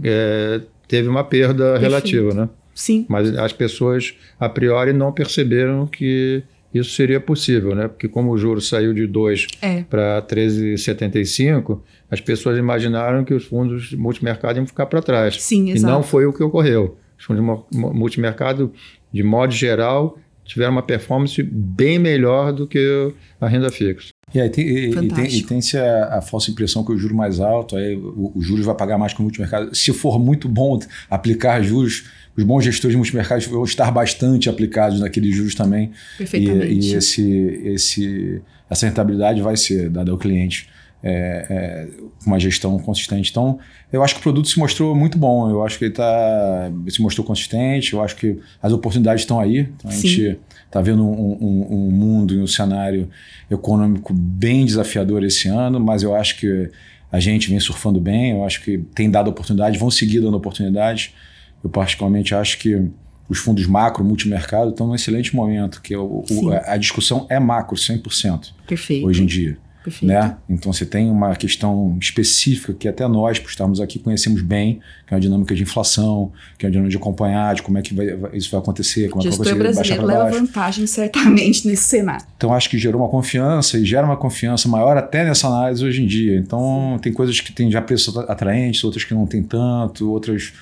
[0.02, 1.82] é, teve uma perda Perfeito.
[1.82, 2.48] relativa, né?
[2.76, 3.06] Sim.
[3.08, 7.88] Mas as pessoas, a priori, não perceberam que isso seria possível, né?
[7.88, 9.82] Porque como o juro saiu de 2 é.
[9.82, 15.42] para 13,75, as pessoas imaginaram que os fundos multimercado iam ficar para trás.
[15.42, 15.90] Sim, exato.
[15.90, 16.98] E não foi o que ocorreu.
[17.18, 18.70] Os fundos multimercado,
[19.10, 24.10] de modo geral, tiveram uma performance bem melhor do que a renda fixa.
[24.34, 27.14] E, aí tem, e, e, tem, e tem-se a, a, falsa impressão que o juro
[27.14, 29.74] mais alto, aí o, o juros vai pagar mais que o multimercado.
[29.74, 35.00] Se for muito bom aplicar juros os bons gestores de multimercados vão estar bastante aplicados
[35.00, 35.92] naqueles juros também.
[36.18, 36.72] Perfeitamente.
[36.72, 37.30] E, e esse,
[37.64, 40.68] esse, essa rentabilidade vai ser dada ao cliente
[41.02, 41.88] é, é,
[42.26, 43.30] uma gestão consistente.
[43.30, 43.58] Então,
[43.92, 45.48] eu acho que o produto se mostrou muito bom.
[45.48, 47.92] Eu acho que ele tá, se mostrou consistente.
[47.92, 49.60] Eu acho que as oportunidades estão aí.
[49.60, 50.08] Então, a Sim.
[50.08, 53.08] gente está vendo um, um, um, mundo e um cenário
[53.50, 56.70] econômico bem desafiador esse ano, mas eu acho que
[57.12, 58.32] a gente vem surfando bem.
[58.32, 61.14] Eu acho que tem dado oportunidade, vão seguir dando oportunidade.
[61.62, 62.88] Eu particularmente acho que
[63.28, 67.40] os fundos macro, multimercado, estão num excelente momento, que é o, o, a discussão é
[67.40, 69.06] macro 100% Perfeito.
[69.06, 69.58] hoje em dia.
[69.86, 70.12] Perfeito.
[70.12, 70.36] Né?
[70.48, 75.14] Então você tem uma questão específica que até nós, por estarmos aqui, conhecemos bem, que
[75.14, 77.94] é a dinâmica de inflação, que é a dinâmica de acompanhar, de como é que
[77.94, 82.26] vai, isso vai acontecer, como o é que vai brasileiro leva vantagem certamente nesse cenário.
[82.36, 86.02] Então acho que gerou uma confiança e gera uma confiança maior até nessa análise hoje
[86.02, 86.36] em dia.
[86.36, 87.02] Então Sim.
[87.02, 90.52] tem coisas que têm já preços atraentes, outras que não tem tanto, outras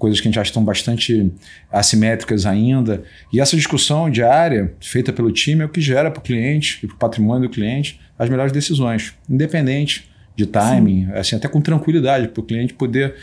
[0.00, 1.30] coisas que a gente acha que estão bastante
[1.70, 3.04] assimétricas ainda.
[3.30, 6.86] E essa discussão diária, feita pelo time, é o que gera para o cliente e
[6.86, 11.12] para o patrimônio do cliente as melhores decisões, independente de timing, Sim.
[11.12, 13.14] assim, até com tranquilidade, para o cliente poder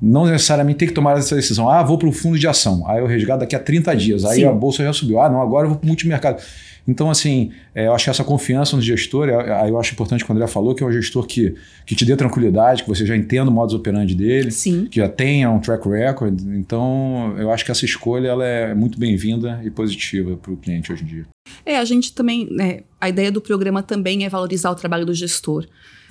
[0.00, 1.68] não necessariamente ter que tomar essa decisão.
[1.68, 4.40] Ah, vou para o fundo de ação, aí eu resgato daqui a 30 dias, aí
[4.40, 4.44] Sim.
[4.44, 5.20] a bolsa já subiu.
[5.20, 6.42] Ah, não, agora eu vou para o multimercado.
[6.86, 10.22] Então, assim, é, eu acho que essa confiança no gestor, é, aí eu acho importante
[10.22, 11.54] que o André falou, que é um gestor que,
[11.86, 14.86] que te dê tranquilidade, que você já entenda o modus operandi dele, Sim.
[14.86, 16.38] que já tenha um track record.
[16.54, 20.92] Então, eu acho que essa escolha ela é muito bem-vinda e positiva para o cliente
[20.92, 21.26] hoje em dia.
[21.64, 25.14] É, a gente também, né, a ideia do programa também é valorizar o trabalho do
[25.14, 25.66] gestor,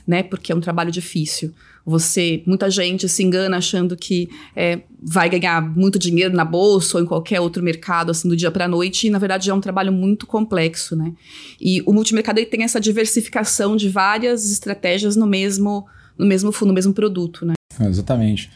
[0.05, 1.53] né, porque é um trabalho difícil.
[1.85, 7.03] Você, muita gente se engana achando que é, vai ganhar muito dinheiro na bolsa ou
[7.03, 9.59] em qualquer outro mercado, assim, do dia para a noite, e na verdade é um
[9.59, 11.11] trabalho muito complexo, né?
[11.59, 15.85] E o multimercado ele tem essa diversificação de várias estratégias no mesmo,
[16.17, 17.53] no mesmo fundo, no mesmo produto, né?
[17.81, 18.49] exatamente.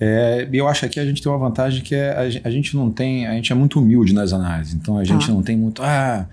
[0.00, 3.26] É, eu acho que a gente tem uma vantagem que é a, gente não tem,
[3.26, 5.34] a gente é muito humilde nas análises, então a gente ah.
[5.34, 6.28] não tem muito, ah,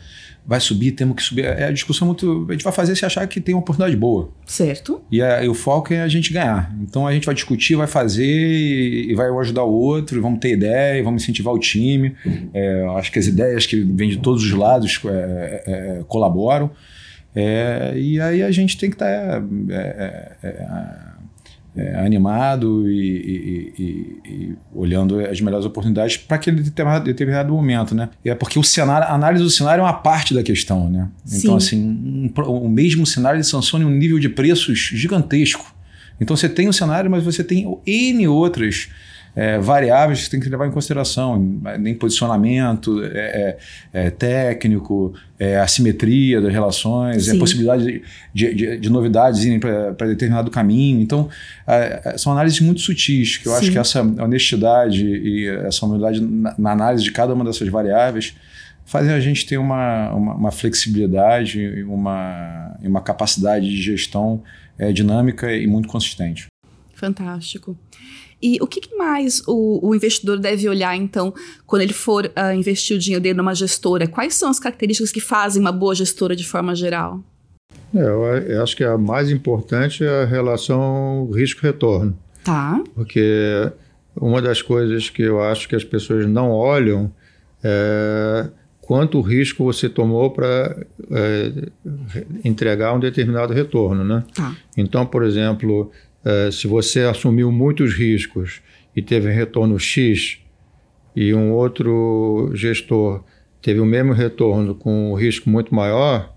[0.45, 1.45] vai subir, temos que subir.
[1.45, 2.45] É a discussão muito.
[2.47, 4.29] A gente vai fazer se achar que tem uma oportunidade boa.
[4.45, 5.01] Certo.
[5.11, 6.73] E, a, e o foco é a gente ganhar.
[6.81, 10.53] Então a gente vai discutir, vai fazer e, e vai ajudar o outro, vamos ter
[10.53, 12.15] ideia, vamos incentivar o time.
[12.53, 16.69] É, acho que as ideias que vêm de todos os lados é, é, é colaboram.
[17.35, 19.41] É, e aí a gente tem que estar.
[19.41, 21.14] Tá,
[21.75, 27.93] é, animado e, e, e, e, olhando as melhores oportunidades para aquele determinado, determinado, momento,
[27.93, 28.09] né?
[28.23, 31.09] É porque o cenário, a análise do cenário é uma parte da questão, né?
[31.25, 31.37] Sim.
[31.37, 35.75] Então, assim, um, o mesmo cenário ele sanciona um nível de preços gigantesco.
[36.19, 38.87] Então, você tem um cenário, mas você tem N outras
[39.35, 43.57] é, variáveis que tem que levar em consideração, em posicionamento é,
[43.93, 48.01] é, é técnico, é, assimetria das relações, a possibilidade
[48.33, 51.01] de, de, de novidades irem para determinado caminho.
[51.01, 51.29] Então,
[52.17, 53.57] são análises muito sutis, que eu Sim.
[53.57, 58.33] acho que essa honestidade e essa humildade na, na, análise de cada uma dessas variáveis
[58.85, 64.41] fazem a gente ter uma, uma, uma flexibilidade e uma, uma capacidade de gestão
[64.77, 66.47] é, dinâmica e muito consistente.
[66.93, 67.77] Fantástico.
[68.41, 71.33] E o que, mais o, o, investidor deve olhar, então,
[71.65, 74.07] quando ele for uh, investir o dinheiro dele numa gestora?
[74.07, 77.23] Quais são as características que fazem uma boa gestora de forma geral?
[77.93, 82.17] É, eu acho que a mais importante é a relação risco-retorno.
[82.43, 82.83] Tá.
[82.93, 83.71] Porque
[84.15, 87.11] uma das coisas que eu acho que as pessoas não olham
[87.63, 88.47] é
[88.85, 91.51] quanto risco você tomou para é,
[92.43, 94.23] entregar um determinado retorno, né?
[94.33, 94.55] Tá.
[94.77, 95.91] Então, por exemplo,
[96.25, 98.61] é, se você assumiu muitos riscos
[98.95, 100.39] e teve retorno X
[101.15, 103.23] e um outro gestor
[103.61, 106.35] teve o mesmo retorno com um risco muito maior,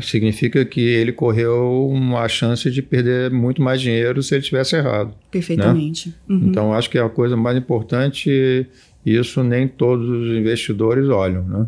[0.00, 5.14] significa que ele correu uma chance de perder muito mais dinheiro se ele tivesse errado.
[5.30, 6.08] Perfeitamente.
[6.08, 6.14] Né?
[6.36, 6.48] Uhum.
[6.48, 8.66] Então, acho que a coisa mais importante
[9.04, 11.66] isso nem todos os investidores olham, né?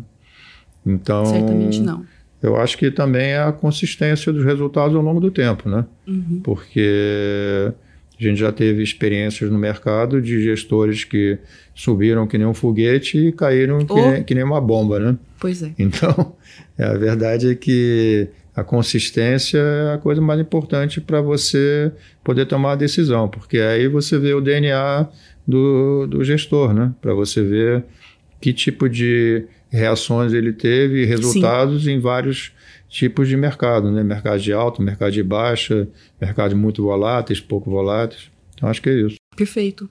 [0.85, 2.05] Então, Certamente não.
[2.45, 5.85] Eu acho que também é a consistência dos resultados ao longo do tempo, né?
[6.07, 6.41] Uhum.
[6.43, 7.71] Porque
[8.19, 11.37] a gente já teve experiências no mercado de gestores que
[11.73, 14.11] subiram que nem um foguete e caíram que, Oh.
[14.11, 15.17] nem, que nem uma bomba, né?
[15.39, 15.71] Pois é.
[15.77, 16.35] Então,
[16.79, 21.91] a verdade é que a consistência é a coisa mais importante para você
[22.23, 25.07] poder tomar a decisão, porque aí você vê o DNA
[25.45, 26.93] do, do gestor, né?
[27.01, 27.83] Para você ver
[28.39, 29.45] que tipo de
[29.75, 32.51] reações ele teve e resultados em vários
[32.89, 34.03] tipos de mercado, né?
[34.03, 35.87] Mercado de alta, mercado de baixa,
[36.19, 38.31] mercados muito voláteis, pouco voláteis.
[38.53, 39.17] Então, acho que é isso.
[39.35, 39.89] Perfeito.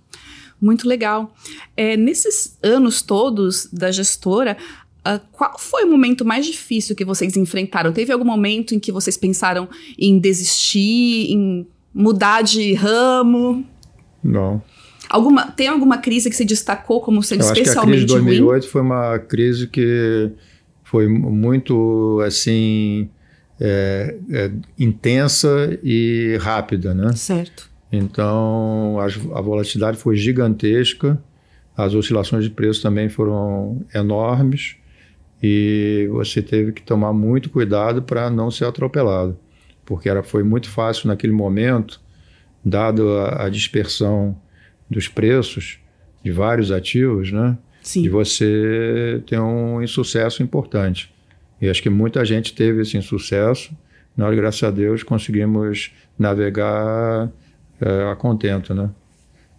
[0.61, 1.35] Muito legal.
[1.77, 4.57] É, nesses anos todos da gestora,
[5.05, 7.93] ah, qual foi o momento mais difícil que vocês enfrentaram?
[7.93, 9.69] Teve algum momento em que vocês pensaram
[9.99, 13.67] em desistir, em mudar de ramo?
[14.23, 14.63] Não.
[15.15, 18.05] Alguma, tem alguma crise que se destacou como sendo Eu acho que a crise especialmente
[18.05, 18.25] de ruim?
[18.25, 20.31] 2008 foi uma crise que
[20.83, 23.09] foi muito assim
[23.61, 27.13] é, é, intensa e rápida, né?
[27.15, 27.71] Certo.
[27.93, 31.23] Então as- a volatilidade foi gigantesca,
[31.77, 34.75] as oscilações de preço também foram enormes
[35.41, 39.39] e você teve que tomar muito cuidado para não ser atropelado,
[39.85, 42.01] porque era, foi muito fácil naquele momento,
[42.65, 44.37] dado a, a dispersão
[44.91, 45.79] dos preços
[46.23, 47.57] de vários ativos, né?
[47.83, 48.01] Sim.
[48.03, 51.13] de você ter um insucesso importante.
[51.61, 53.77] E acho que muita gente teve esse insucesso.
[54.17, 57.31] Nós, graças a Deus, conseguimos navegar
[57.81, 58.89] é, a contento, né?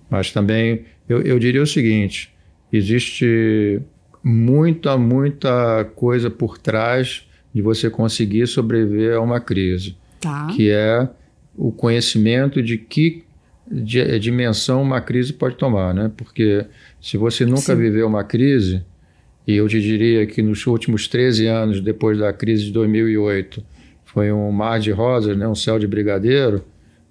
[0.10, 2.34] Mas também eu, eu diria o seguinte:
[2.74, 3.80] existe
[4.24, 10.48] muita, muita coisa por trás de você conseguir sobreviver a uma crise, Tá.
[10.48, 11.08] que é
[11.56, 13.24] o conhecimento de que
[13.70, 16.12] di- dimensão uma crise pode tomar, né?
[16.16, 16.66] Porque
[17.02, 17.78] se você nunca Sim.
[17.78, 18.84] viveu uma crise,
[19.48, 23.64] e eu te diria que nos últimos 13 anos, depois da crise de 2008,
[24.06, 25.48] foi um mar de rosas, né?
[25.48, 26.64] um céu de brigadeiro,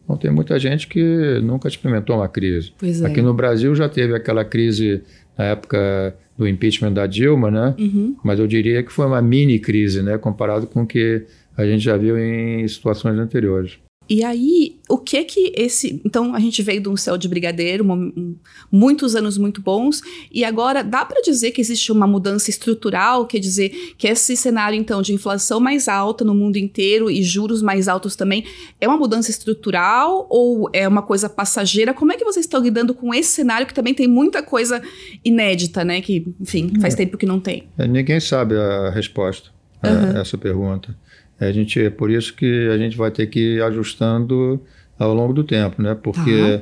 [0.04, 1.02] então tem muita gente que
[1.42, 2.72] nunca experimentou uma crise.
[2.82, 3.06] É.
[3.06, 5.02] Aqui no Brasil já teve aquela crise
[5.36, 7.74] na época do impeachment da Dilma, né?
[7.78, 8.16] Uhum.
[8.22, 10.18] Mas eu diria que foi uma mini crise, né?
[10.18, 11.22] Comparado com o que
[11.56, 13.78] a gente já viu em situações anteriores.
[14.10, 16.00] E aí, o que que esse.
[16.04, 18.36] Então, a gente veio de um céu de brigadeiro, um-
[18.70, 23.38] muitos anos muito bons, e agora dá para dizer que existe uma mudança estrutural, quer
[23.38, 27.88] dizer, que esse cenário, então, de inflação mais alta no mundo inteiro e juros mais
[27.88, 28.44] altos também,
[28.80, 31.94] é uma mudança estrutural ou é uma coisa passageira?
[31.94, 34.82] Como é que vocês estão lidando com esse cenário que também tem muita coisa
[35.24, 36.00] inédita, né?
[36.00, 37.64] Que, enfim, faz tempo que não tem.
[37.78, 39.50] É, Ninguém sabe a resposta
[39.82, 40.20] a Uhum.
[40.20, 40.96] essa pergunta.
[41.40, 44.60] A gente, é por isso que a gente vai ter que ir ajustando
[44.98, 45.94] ao longo do tempo, né?
[46.00, 46.60] Porque,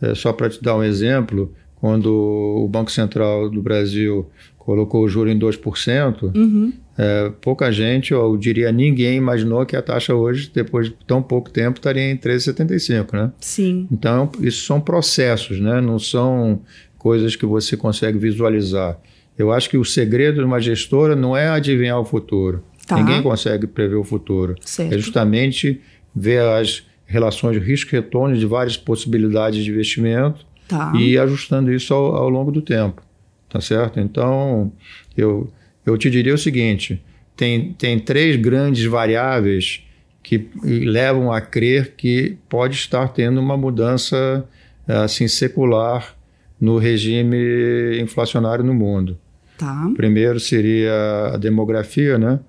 [0.00, 5.08] é, só para te dar um exemplo, quando o Banco Central do Brasil colocou o
[5.08, 6.72] juro em 2%, Uhum.
[6.96, 11.20] é, pouca gente, ou eu diria ninguém, imaginou que a taxa hoje, depois de tão
[11.20, 13.32] pouco tempo, estaria em 13,75, né?
[13.40, 13.88] Sim.
[13.90, 15.80] Então, isso são processos, né?
[15.80, 16.60] não são
[16.96, 18.96] coisas que você consegue visualizar.
[19.36, 22.62] Eu acho que o segredo de uma gestora não é adivinhar o futuro.
[22.86, 22.96] Tá.
[22.96, 24.54] Ninguém consegue prever o futuro.
[24.60, 24.92] Certo.
[24.92, 25.80] É justamente
[26.14, 30.92] ver as relações de risco e retorno de várias possibilidades de investimento Tá.
[30.96, 33.02] e ajustando isso ao, ao longo do tempo.
[33.48, 34.00] Tá certo?
[34.00, 34.72] Então,
[35.16, 35.52] eu,
[35.84, 37.02] eu te diria o seguinte:
[37.36, 39.82] tem, tem três grandes variáveis
[40.22, 44.44] que levam a crer que pode estar tendo uma mudança
[44.86, 46.14] assim secular
[46.60, 49.18] no regime inflacionário no mundo.
[49.58, 49.90] Tá.
[49.96, 52.40] Primeiro seria a demografia, né?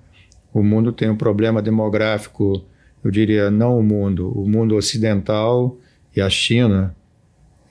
[0.54, 2.64] O mundo tem um problema demográfico,
[3.02, 5.76] eu diria não o mundo, o mundo ocidental
[6.14, 6.94] e a China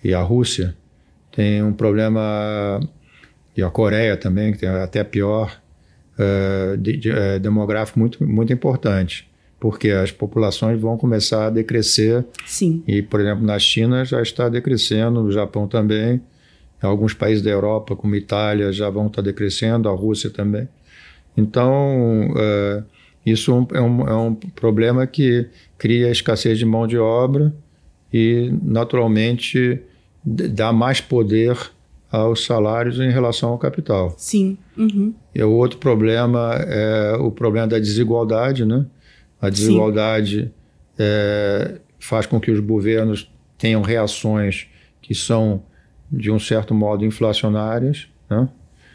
[0.04, 0.76] e a Rússia
[1.32, 2.80] tem um problema
[3.56, 5.60] e a Coreia também que tem até pior
[6.20, 9.28] eh, de- de- eh, demográfico muito muito importante,
[9.60, 12.84] porque as populações vão começar a decrescer Sim.
[12.88, 16.22] e, por exemplo, na China já está decrescendo, no Japão também,
[16.82, 20.68] alguns países da Europa, como Itália, já vão estar decrescendo, a Rússia também.
[21.36, 22.84] Então, eh,
[23.26, 27.54] isso é um, é um problema que cria escassez de mão de obra
[28.12, 29.82] e, naturalmente,
[30.24, 31.58] dá mais poder
[32.12, 34.14] aos salários em relação ao capital.
[34.18, 34.58] Sim.
[34.78, 35.14] Uhum.
[35.34, 38.86] E o outro problema é o problema da desigualdade, né?
[39.42, 40.52] A desigualdade
[40.98, 44.68] é, faz com que os governos tenham reações
[45.02, 45.64] que são,
[46.12, 48.48] de um certo modo, inflacionárias, né?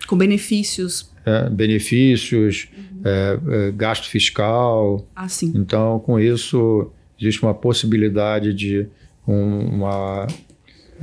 [0.06, 1.10] Com benefícios.
[1.28, 2.68] É, benefícios,
[3.04, 5.04] é, gasto fiscal.
[5.14, 5.52] Ah, sim.
[5.54, 8.86] Então, com isso, existe uma possibilidade de
[9.26, 10.26] um- uma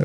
[0.00, 0.04] é,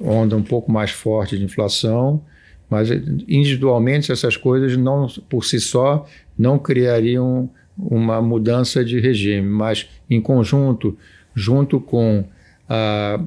[0.00, 2.20] onda um pouco mais forte de inflação,
[2.68, 2.88] Mas
[3.28, 10.20] individualmente essas coisas não por si só não criariam uma mudança de regime, mas em
[10.20, 10.96] conjunto,
[11.34, 12.24] junto com
[12.68, 13.20] a,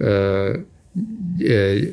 [0.00, 0.60] a,
[1.00, 1.92] a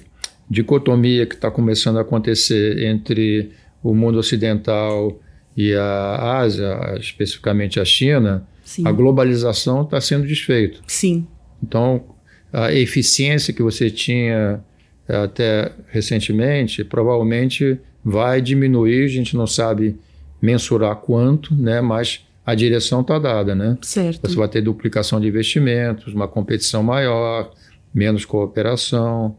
[0.49, 3.51] dicotomia que está começando a acontecer entre
[3.85, 5.19] o mundo ocidental
[5.55, 8.87] e a Ásia, especificamente a China, Sim.
[8.87, 10.79] a globalização está sendo desfeita.
[10.87, 11.27] Sim.
[11.61, 12.03] Então,
[12.51, 14.59] a eficiência que você tinha
[15.07, 19.95] até recentemente provavelmente vai diminuir, a gente não sabe
[20.41, 23.77] mensurar quanto, né, mas a direção está dada, né?
[23.83, 24.27] Certo.
[24.27, 27.51] Você vai ter duplicação de investimentos, uma competição maior,
[27.93, 29.35] menos cooperação.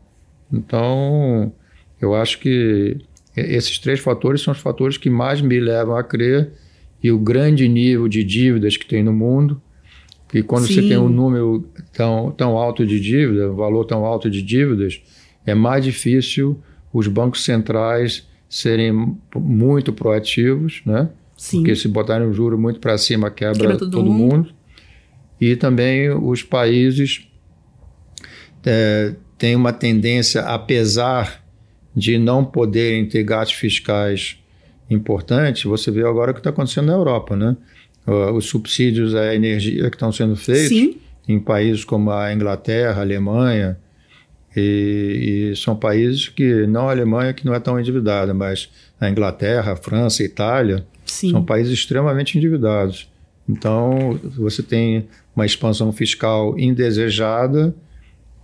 [0.52, 1.52] Então,
[2.00, 2.96] eu acho que
[3.36, 6.52] esses três fatores são os fatores que mais me levam a crer
[7.02, 9.60] e o grande nível de dívidas que tem no mundo,
[10.28, 10.74] que quando Sim.
[10.74, 15.00] você tem um número tão, tão alto de dívida, um valor tão alto de dívidas,
[15.44, 16.60] é mais difícil
[16.92, 21.10] os bancos centrais serem muito proativos, né?
[21.36, 21.58] Sim.
[21.58, 24.36] Porque se botarem o juro muito para cima, quebra, quebra todo, todo mundo.
[24.36, 24.54] mundo.
[25.40, 27.28] E também os países
[28.64, 31.45] é, têm uma tendência, apesar
[31.96, 34.38] de não poderem ter gastos fiscais
[34.90, 37.56] importantes, você vê agora o que está acontecendo na Europa, né?
[38.34, 40.98] Os subsídios à energia que estão sendo feitos Sim.
[41.26, 43.78] em países como a Inglaterra, a Alemanha,
[44.56, 49.10] e, e, são países que, não a Alemanha, que não é tão endividada, mas a
[49.10, 51.30] Inglaterra, a França, a Itália, Sim.
[51.30, 53.10] são países extremamente endividados.
[53.46, 57.74] Então, você tem uma expansão fiscal indesejada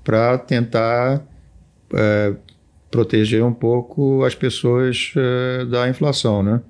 [0.04, 1.26] para tentar
[1.94, 2.34] é,
[2.92, 6.60] proteger um pouco as pessoas uh, da inflação, né?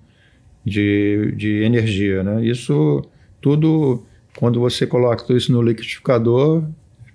[0.65, 2.47] De, de energia, né?
[2.47, 3.05] Isso
[3.41, 4.05] tudo,
[4.39, 6.63] quando você coloca tudo isso no liquidificador,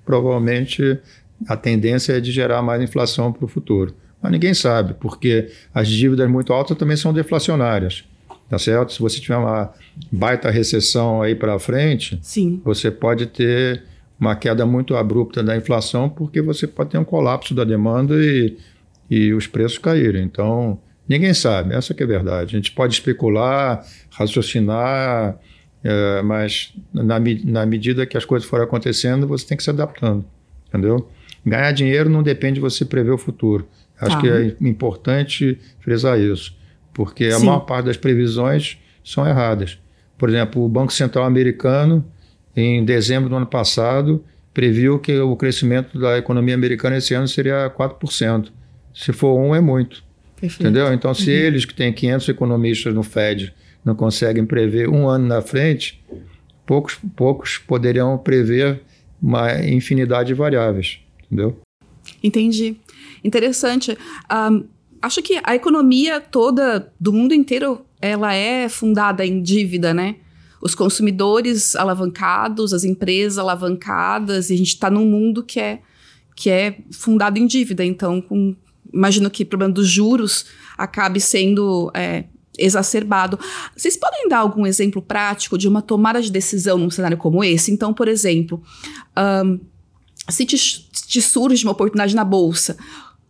[0.05, 0.99] provavelmente
[1.47, 3.95] a tendência é de gerar mais inflação para o futuro.
[4.21, 8.03] Mas ninguém sabe, porque as dívidas muito altas também são deflacionárias.
[8.49, 8.93] Tá certo?
[8.93, 9.71] Se você tiver uma
[10.11, 12.61] baita recessão aí para frente, Sim.
[12.63, 13.83] você pode ter
[14.19, 18.57] uma queda muito abrupta da inflação, porque você pode ter um colapso da demanda e
[19.09, 20.19] e os preços caíram.
[20.19, 22.55] Então, ninguém sabe, essa que é a verdade.
[22.55, 25.37] A gente pode especular, raciocinar,
[25.83, 30.25] é, mas na, na medida que as coisas forem acontecendo, você tem que se adaptando,
[30.67, 31.09] entendeu?
[31.45, 33.67] Ganhar dinheiro não depende de você prever o futuro.
[33.99, 34.21] Acho tá.
[34.21, 36.55] que é importante frisar isso,
[36.93, 37.45] porque a Sim.
[37.45, 39.79] maior parte das previsões são erradas.
[40.17, 42.05] Por exemplo, o Banco Central americano,
[42.55, 47.69] em dezembro do ano passado, previu que o crescimento da economia americana esse ano seria
[47.69, 48.49] 4%.
[48.97, 50.03] Se for um, é muito.
[50.35, 50.63] Perfeito.
[50.63, 50.91] Entendeu?
[50.91, 51.35] Então, se uhum.
[51.35, 53.53] eles que têm 500 economistas no Fed
[53.85, 56.03] não conseguem prever um ano na frente,
[56.65, 58.81] poucos, poucos poderiam prever
[59.21, 60.99] uma infinidade de variáveis.
[61.25, 61.59] Entendeu?
[62.23, 62.75] Entendi.
[63.23, 63.95] Interessante.
[64.31, 64.65] Um,
[64.99, 70.15] acho que a economia toda do mundo inteiro ela é fundada em dívida, né?
[70.59, 75.81] Os consumidores alavancados, as empresas alavancadas, e a gente está num mundo que é,
[76.35, 77.85] que é fundado em dívida.
[77.85, 78.55] Então, com
[78.97, 80.45] imagino que o problema dos juros
[80.77, 82.25] acabe sendo é,
[82.57, 83.39] exacerbado.
[83.75, 87.71] Vocês podem dar algum exemplo prático de uma tomada de decisão num cenário como esse?
[87.71, 88.61] Então, por exemplo,
[89.45, 89.59] um,
[90.29, 92.75] se te, te, surge uma oportunidade na bolsa,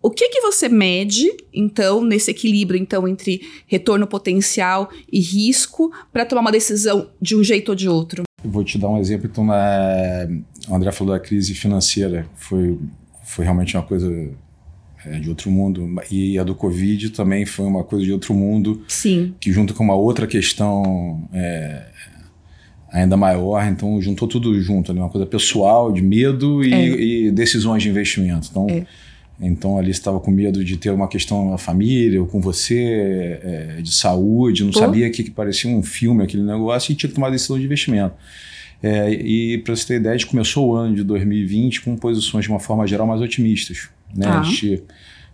[0.01, 6.25] o que que você mede, então, nesse equilíbrio então entre retorno potencial e risco para
[6.25, 8.23] tomar uma decisão de um jeito ou de outro?
[8.43, 9.27] Vou te dar um exemplo.
[9.29, 10.27] Então, na...
[10.69, 12.27] o André falou da crise financeira.
[12.35, 12.79] Foi,
[13.25, 14.09] foi realmente uma coisa
[15.11, 15.87] é, de outro mundo.
[16.11, 18.83] E a do Covid também foi uma coisa de outro mundo.
[18.87, 19.33] Sim.
[19.39, 21.85] Que junto com uma outra questão é,
[22.91, 26.85] ainda maior, então juntou tudo junto, ali, uma coisa pessoal, de medo e, é.
[26.85, 28.47] e decisões de investimento.
[28.49, 28.85] Então, é.
[29.39, 33.81] então ali estava com medo de ter uma questão na família ou com você, é,
[33.81, 34.79] de saúde, não Pô.
[34.79, 38.15] sabia que, que parecia um filme aquele negócio e tinha que tomar decisão de investimento.
[38.81, 42.45] É, e para você ter ideia, a gente começou o ano de 2020 com posições
[42.45, 43.89] de uma forma geral mais otimistas.
[44.15, 44.27] Né?
[44.27, 44.39] Ah.
[44.39, 44.83] A, gente,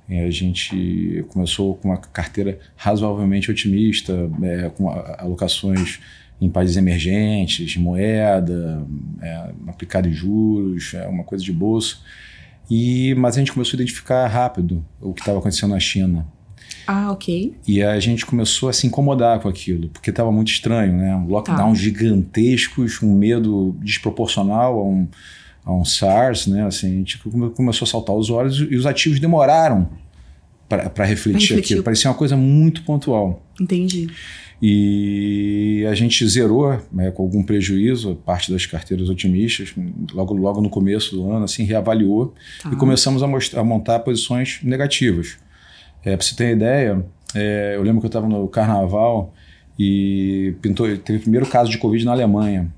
[0.09, 5.99] é, a, gente, começou com uma carteira razoavelmente otimista, é, com alocações
[6.41, 8.85] em países emergentes, moeda,
[9.21, 11.97] é, aplicado em juros, é uma coisa de bolsa.
[12.69, 16.25] E, mas a gente começou a identificar rápido o que estava acontecendo na China.
[16.87, 17.55] Ah, ok.
[17.67, 21.15] E a gente começou a se incomodar com aquilo, porque estava muito estranho, né?
[21.15, 21.75] Um lockdown tá.
[21.75, 25.07] gigantescos, um medo desproporcional a um,
[25.65, 26.65] a um SARS, né?
[26.65, 27.17] Assim, a gente
[27.55, 29.89] começou a saltar os olhos e os ativos demoraram
[30.67, 31.83] para refletir aquilo.
[31.83, 33.43] Parecia uma coisa muito pontual.
[33.59, 34.07] Entendi.
[34.65, 39.73] E a gente zerou né, com algum prejuízo parte das carteiras otimistas,
[40.13, 42.71] logo, logo no começo do ano, assim, reavaliou tá.
[42.71, 45.37] e começamos a, mostrar, a montar posições negativas.
[46.05, 49.33] É, para você ter ideia, é, eu lembro que eu estava no carnaval
[49.77, 52.71] e pintou, teve o primeiro caso de Covid na Alemanha.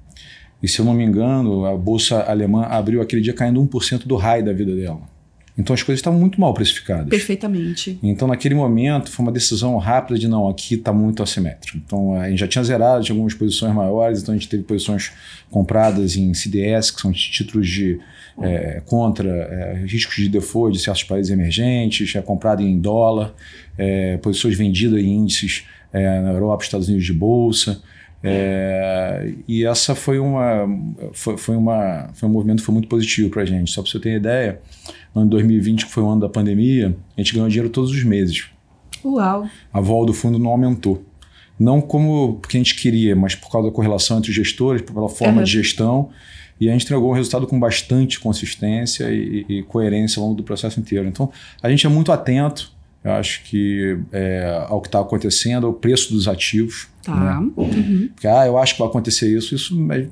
[0.61, 4.15] E se eu não me engano, a bolsa alemã abriu aquele dia caindo 1% do
[4.15, 5.01] raio da vida dela.
[5.57, 7.09] Então as coisas estavam muito mal precificadas.
[7.09, 7.97] Perfeitamente.
[8.03, 11.77] Então naquele momento foi uma decisão rápida de não, aqui está muito assimétrico.
[11.77, 15.13] Então a gente já tinha zerado de algumas posições maiores, então a gente teve posições
[15.49, 17.99] compradas em CDS, que são títulos de
[18.41, 23.33] é, contra é, riscos de default de certos países emergentes, é comprado em dólar,
[23.77, 27.81] é, posições vendidas em índices na Europa, Estados Unidos de bolsa.
[28.27, 30.67] É, e essa foi uma,
[31.13, 33.71] foi, foi, uma, foi um movimento que foi muito positivo para a gente.
[33.71, 34.59] Só para você ter ideia,
[35.13, 37.91] no ano de 2020, que foi o ano da pandemia, a gente ganhou dinheiro todos
[37.91, 38.49] os meses.
[39.03, 39.47] Uau!
[39.71, 41.03] A vol do fundo não aumentou.
[41.59, 45.07] Não como porque a gente queria, mas por causa da correlação entre os gestores, pela
[45.07, 45.43] forma uhum.
[45.43, 46.09] de gestão.
[46.59, 50.43] E a gente entregou um resultado com bastante consistência e, e, coerência ao longo do
[50.43, 51.07] processo inteiro.
[51.07, 52.71] Então, a gente é muito atento,
[53.03, 56.87] eu acho que é, ao que está acontecendo, ao preço dos ativos.
[57.05, 57.15] Tá.
[57.15, 57.51] Né?
[57.55, 58.09] Uhum.
[58.13, 60.07] Porque, ah, eu acho que vai acontecer isso, isso é,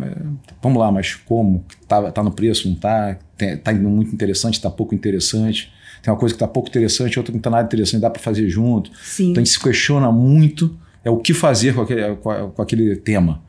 [0.00, 0.16] é,
[0.62, 1.64] vamos lá, mas como?
[1.82, 3.18] Está tá no preço, não está?
[3.38, 5.72] Está indo muito interessante, está pouco interessante.
[6.02, 8.22] Tem uma coisa que está pouco interessante, outra que não está nada interessante, dá para
[8.22, 8.90] fazer junto.
[9.02, 9.30] Sim.
[9.30, 13.42] Então a gente se questiona muito é o que fazer com aquele, com aquele tema.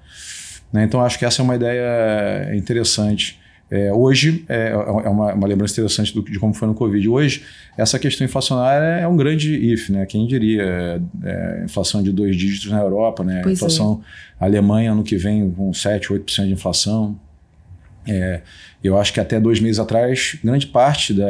[0.72, 0.84] Né?
[0.84, 3.40] Então acho que essa é uma ideia interessante.
[3.72, 7.08] É, hoje, é, é uma, uma, lembrança interessante do, de como foi no Covid.
[7.08, 7.44] Hoje,
[7.78, 10.06] essa questão inflacionária é um grande if, né?
[10.08, 10.64] Quem diria?
[10.64, 13.42] É, é inflação de dois dígitos na Europa, né?
[13.44, 14.02] Pois inflação
[14.42, 14.46] é.
[14.46, 17.20] Alemanha no que vem com 7, 8% de inflação.
[18.08, 18.42] É,
[18.84, 21.26] eu acho que até dois meses atrás, grande parte da,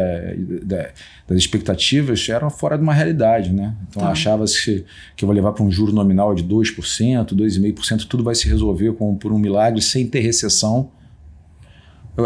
[0.63, 0.89] da,
[1.27, 3.51] das expectativas eram fora de uma realidade.
[3.51, 3.75] Né?
[3.89, 4.11] Então tá.
[4.11, 4.85] achava-se
[5.17, 8.93] que eu vou levar para um juro nominal de 2%, 2,5%, tudo vai se resolver
[8.93, 10.91] com, por um milagre, sem ter recessão.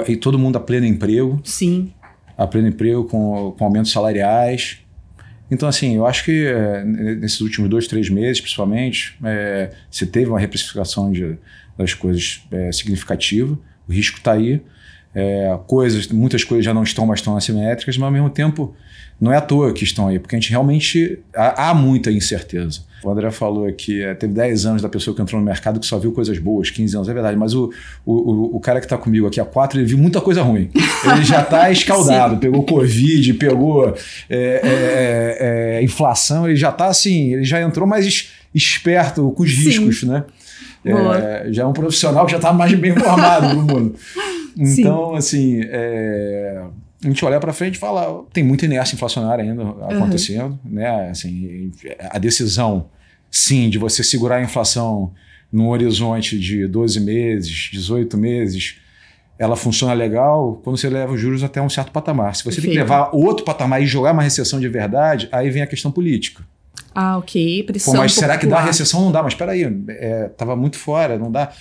[0.07, 1.39] E todo mundo a pleno emprego.
[1.43, 1.93] Sim.
[2.37, 4.79] A pleno emprego com, com aumentos salariais.
[5.51, 10.29] Então, assim, eu acho que é, nesses últimos dois, três meses, principalmente, é, se teve
[10.29, 11.37] uma reprecificação de,
[11.77, 14.61] das coisas é, significativa o risco está aí.
[15.15, 18.75] É, coisas, muitas coisas já não estão mais tão assimétricas, mas ao mesmo tempo
[19.21, 22.81] não é à toa que estão aí, porque a gente realmente há, há muita incerteza.
[23.03, 25.85] O André falou que é, teve 10 anos da pessoa que entrou no mercado que
[25.85, 27.71] só viu coisas boas, 15 anos, é verdade, mas o,
[28.05, 30.69] o, o cara que está comigo aqui há 4, ele viu muita coisa ruim.
[31.05, 33.93] Ele já está escaldado, pegou Covid, pegou
[34.29, 35.37] é, é,
[35.79, 40.07] é, inflação, ele já está assim, ele já entrou mais esperto com os riscos, Sim.
[40.07, 40.23] né?
[40.85, 43.95] É, já é um profissional que já está mais bem formado no mundo.
[44.57, 45.17] Então, Sim.
[45.17, 46.63] assim, é,
[47.03, 50.71] a gente olha para frente e fala, tem muita inércia inflacionária ainda acontecendo, uhum.
[50.71, 51.09] né?
[51.09, 51.71] Assim,
[52.09, 52.87] a decisão,
[53.29, 55.11] sim, de você segurar a inflação
[55.51, 58.77] num horizonte de 12 meses, 18 meses,
[59.37, 62.35] ela funciona legal quando você leva os juros até um certo patamar.
[62.35, 62.65] Se você Perfeito.
[62.65, 65.91] tem que levar outro patamar e jogar uma recessão de verdade, aí vem a questão
[65.91, 66.43] política.
[66.95, 67.63] Ah, ok.
[67.63, 69.01] Pressão Pô, mas será que dá recessão?
[69.01, 71.51] Não dá, mas espera aí, é, muito fora, não dá.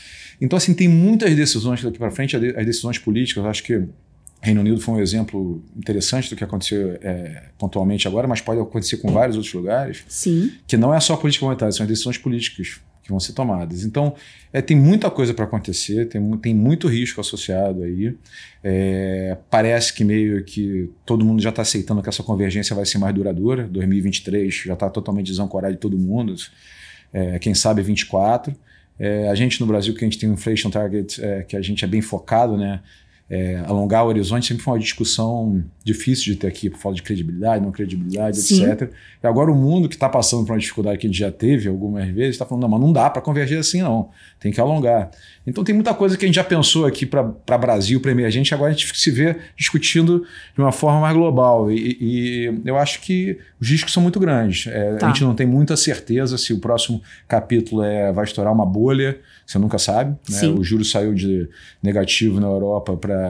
[0.42, 3.84] Então, assim, tem muitas decisões daqui para frente, as decisões políticas, acho que
[4.40, 8.96] Reino Unido foi um exemplo interessante do que aconteceu é, pontualmente agora, mas pode acontecer
[8.96, 10.02] com vários outros lugares.
[10.08, 10.50] Sim.
[10.66, 13.84] Que não é só política monetária, são as decisões políticas que vão ser tomadas.
[13.84, 14.16] Então,
[14.52, 18.16] é, tem muita coisa para acontecer, tem, tem muito risco associado aí.
[18.64, 22.98] É, parece que meio que todo mundo já está aceitando que essa convergência vai ser
[22.98, 23.68] mais duradoura.
[23.68, 26.34] 2023 já está totalmente desancorado de todo mundo.
[27.12, 28.52] É, quem sabe 24.
[29.02, 31.60] É, a gente no Brasil, que a gente tem um inflation target, é, que a
[31.60, 32.80] gente é bem focado, né?
[33.34, 37.02] É, alongar o horizonte sempre foi uma discussão difícil de ter aqui, por falta de
[37.02, 38.62] credibilidade, não credibilidade, Sim.
[38.70, 38.92] etc.
[39.22, 41.66] E agora o mundo que está passando por uma dificuldade que a gente já teve
[41.66, 45.10] algumas vezes, está falando, não, mas não dá para converger assim não, tem que alongar.
[45.46, 48.70] Então tem muita coisa que a gente já pensou aqui para Brasil, para emergente, agora
[48.70, 51.72] a gente se vê discutindo de uma forma mais global.
[51.72, 54.66] E, e eu acho que os riscos são muito grandes.
[54.66, 55.06] É, tá.
[55.06, 59.18] A gente não tem muita certeza se o próximo capítulo é, vai estourar uma bolha,
[59.46, 60.14] você nunca sabe.
[60.28, 60.48] Né?
[60.48, 61.48] O juro saiu de
[61.82, 63.21] negativo na Europa para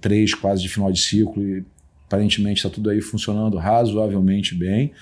[0.00, 1.64] 3, quase de final de ciclo, e
[2.06, 4.92] aparentemente está tudo aí funcionando razoavelmente bem.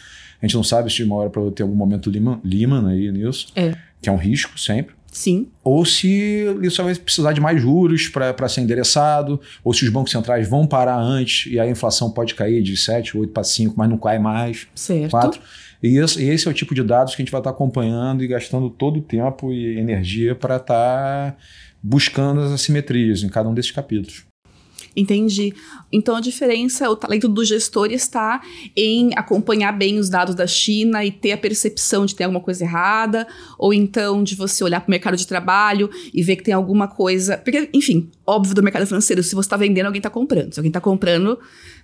[0.41, 2.87] A gente não sabe se de uma hora para outra tem algum momento Lehman, Lehman
[2.89, 3.75] aí nisso, é.
[4.01, 4.95] que é um risco sempre.
[5.15, 5.47] Sim.
[5.63, 10.11] Ou se isso vai precisar de mais juros para ser endereçado, ou se os bancos
[10.11, 13.89] centrais vão parar antes e a inflação pode cair de 7, 8 para 5, mas
[13.89, 14.67] não cai mais.
[14.75, 15.13] Certo.
[15.13, 15.41] 4.
[15.85, 18.27] E esse, esse, é o tipo de dados que a gente vai estar acompanhando e
[18.27, 21.39] gastando todo o tempo e energia para estar
[21.85, 24.25] buscando as assimetrias em cada um desses capítulos.
[24.97, 25.53] Entendi.
[25.93, 28.41] Então a diferença, o talento do gestor está
[28.77, 32.65] em acompanhar bem os dados da China e ter a percepção de ter alguma coisa
[32.65, 33.27] errada,
[33.59, 36.87] ou então de você olhar para o mercado de trabalho e ver que tem alguma
[36.87, 37.37] coisa.
[37.37, 40.55] Porque, enfim, óbvio do mercado financeiro, se você está vendendo, alguém está comprando.
[40.55, 41.39] Se alguém está comprando,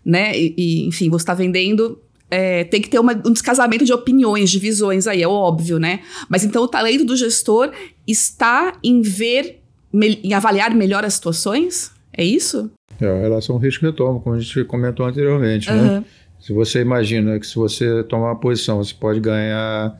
[0.04, 3.92] né, e, e enfim, você está vendendo, é, tem que ter uma, um descasamento de
[3.92, 6.00] opiniões, de visões aí, é óbvio, né?
[6.28, 7.72] Mas então o talento do gestor
[8.06, 9.59] está em ver,
[9.92, 11.92] em avaliar melhor as situações?
[12.12, 12.70] É isso?
[13.00, 15.82] É, a relação risco-retorno, como a gente comentou anteriormente, uhum.
[15.82, 16.04] né?
[16.38, 19.98] Se você imagina que se você tomar uma posição, você pode ganhar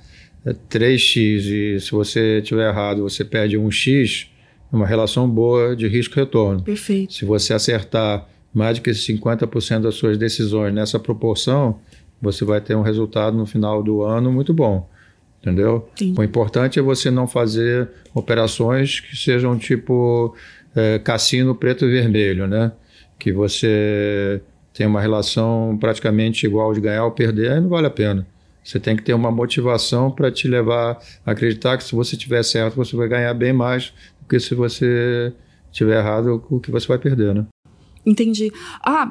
[0.71, 4.29] 3x é, e se você tiver errado, você perde 1x,
[4.73, 6.63] é uma relação boa de risco-retorno.
[6.63, 7.13] Perfeito.
[7.13, 11.79] Se você acertar mais do que 50% das suas decisões nessa proporção,
[12.21, 14.89] você vai ter um resultado no final do ano muito bom.
[15.41, 15.89] Entendeu?
[15.97, 16.15] Sim.
[16.19, 20.35] O importante é você não fazer operações que sejam tipo
[20.77, 22.73] é, cassino preto e vermelho, né?
[23.19, 24.43] Que você
[24.75, 28.27] tem uma relação praticamente igual de ganhar ou perder, aí não vale a pena.
[28.63, 32.43] Você tem que ter uma motivação para te levar a acreditar que se você tiver
[32.43, 35.33] certo, você vai ganhar bem mais do que se você
[35.73, 37.47] tiver errado, o que você vai perder, né?
[38.05, 38.53] Entendi.
[38.85, 39.11] Ah,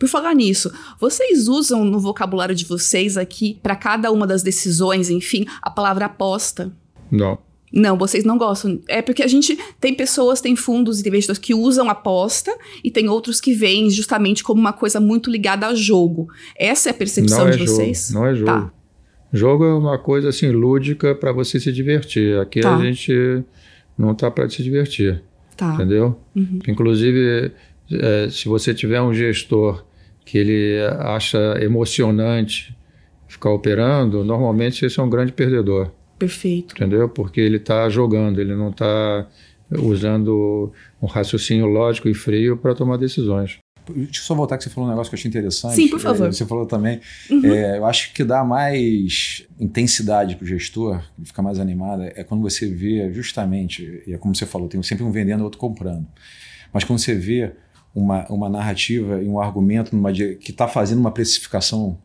[0.00, 5.10] por falar nisso, vocês usam no vocabulário de vocês aqui, para cada uma das decisões,
[5.10, 6.72] enfim, a palavra aposta?
[7.10, 7.38] Não.
[7.70, 8.80] Não, vocês não gostam.
[8.88, 12.50] É porque a gente tem pessoas, tem fundos e investidores que usam aposta
[12.82, 16.28] e tem outros que veem justamente como uma coisa muito ligada a jogo.
[16.56, 18.08] Essa é a percepção não de é vocês?
[18.08, 18.46] Jogo, não é jogo.
[18.46, 18.72] Tá.
[19.34, 22.38] Jogo é uma coisa assim lúdica para você se divertir.
[22.38, 22.74] Aqui tá.
[22.74, 23.44] a gente
[23.98, 25.22] não tá para se divertir.
[25.58, 25.74] Tá.
[25.74, 26.18] Entendeu?
[26.34, 26.58] Uhum.
[26.66, 27.52] Inclusive,
[27.92, 29.84] é, se você tiver um gestor
[30.30, 32.72] que ele acha emocionante
[33.26, 35.90] ficar operando, normalmente esse é um grande perdedor.
[36.20, 36.72] Perfeito.
[36.76, 37.08] Entendeu?
[37.08, 39.26] Porque ele está jogando, ele não está
[39.72, 40.72] usando
[41.02, 43.58] um raciocínio lógico e frio para tomar decisões.
[43.88, 45.74] Deixa eu só voltar que você falou um negócio que eu achei interessante.
[45.74, 46.28] Sim, por favor.
[46.28, 47.00] É, você falou também.
[47.28, 47.52] Uhum.
[47.52, 52.40] É, eu acho que dá mais intensidade para o gestor, fica mais animado, é quando
[52.40, 56.06] você vê justamente, e é como você falou, tem sempre um vendendo e outro comprando.
[56.72, 57.50] Mas quando você vê
[57.94, 61.98] uma, uma narrativa e um argumento numa, que está fazendo uma precificação,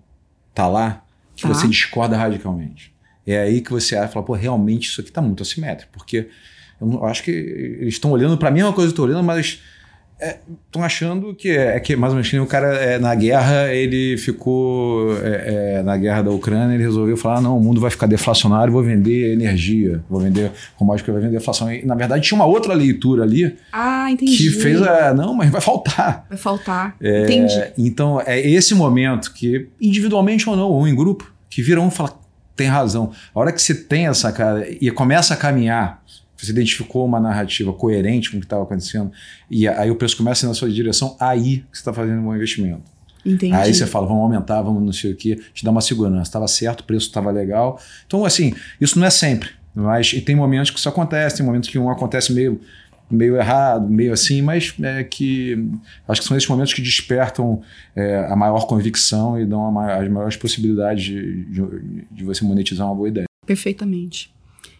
[0.53, 1.03] tá lá,
[1.35, 1.49] que tá.
[1.49, 2.93] você discorda radicalmente.
[3.25, 6.29] É aí que você fala, pô, realmente isso aqui está muito assimétrico, porque
[6.79, 9.61] eu acho que eles estão olhando para a mesma coisa que eu estou olhando, mas
[10.19, 13.13] estão é, achando que é, é, que mais ou menos que o cara é, na
[13.13, 17.61] guerra ele ficou é, é, na guerra da Ucrânia ele resolveu falar ah, não o
[17.61, 21.71] mundo vai ficar deflacionário vou vender energia vou vender commodity vai vender deflação.
[21.71, 25.61] E, na verdade tinha uma outra leitura ali ah que fez a não mas vai
[25.61, 26.25] faltar.
[26.29, 26.95] Vai faltar.
[27.01, 27.73] É, entendi.
[27.77, 32.25] então é esse momento que individualmente ou não ou em grupo que vira um fala
[32.55, 33.11] tem razão.
[33.33, 36.01] A hora que você tem essa cara e começa a caminhar
[36.37, 39.11] você identificou uma narrativa coerente com o que estava acontecendo,
[39.49, 42.35] e aí o preço começa na sua direção, aí que você está fazendo um bom
[42.35, 42.95] investimento.
[43.25, 43.53] Entendi.
[43.53, 46.29] Aí você fala, vamos aumentar, vamos não sei o quê, te dá uma segurança.
[46.29, 47.81] Estava certo, o preço estava legal.
[48.05, 49.49] Então, assim, isso não é sempre.
[49.73, 52.61] Mas e tem momentos que isso acontece, tem momentos que um acontece meio,
[53.09, 55.67] meio errado, meio assim, mas é que
[56.07, 57.61] acho que são esses momentos que despertam
[57.95, 61.61] é, a maior convicção e dão as maiores possibilidades de, de,
[62.11, 63.25] de você monetizar uma boa ideia.
[63.45, 64.34] Perfeitamente.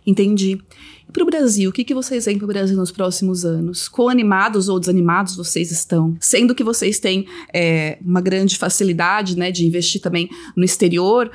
[0.05, 0.59] Entendi.
[1.07, 3.87] E para o Brasil, o que, que vocês veem para o Brasil nos próximos anos?
[3.87, 6.15] Quão animados ou desanimados vocês estão?
[6.19, 11.31] Sendo que vocês têm é, uma grande facilidade né, de investir também no exterior,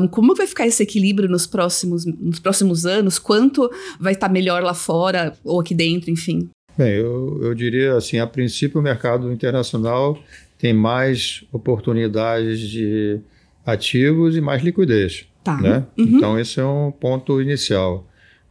[0.00, 3.18] um, como vai ficar esse equilíbrio nos próximos, nos próximos anos?
[3.18, 6.48] Quanto vai estar tá melhor lá fora ou aqui dentro, enfim?
[6.76, 10.18] Bem, eu, eu diria assim, a princípio o mercado internacional
[10.58, 13.20] tem mais oportunidades de
[13.66, 15.26] ativos e mais liquidez.
[15.44, 15.56] Tá.
[15.56, 15.84] Né?
[15.98, 16.16] Uhum.
[16.16, 18.06] Então, esse é um ponto inicial.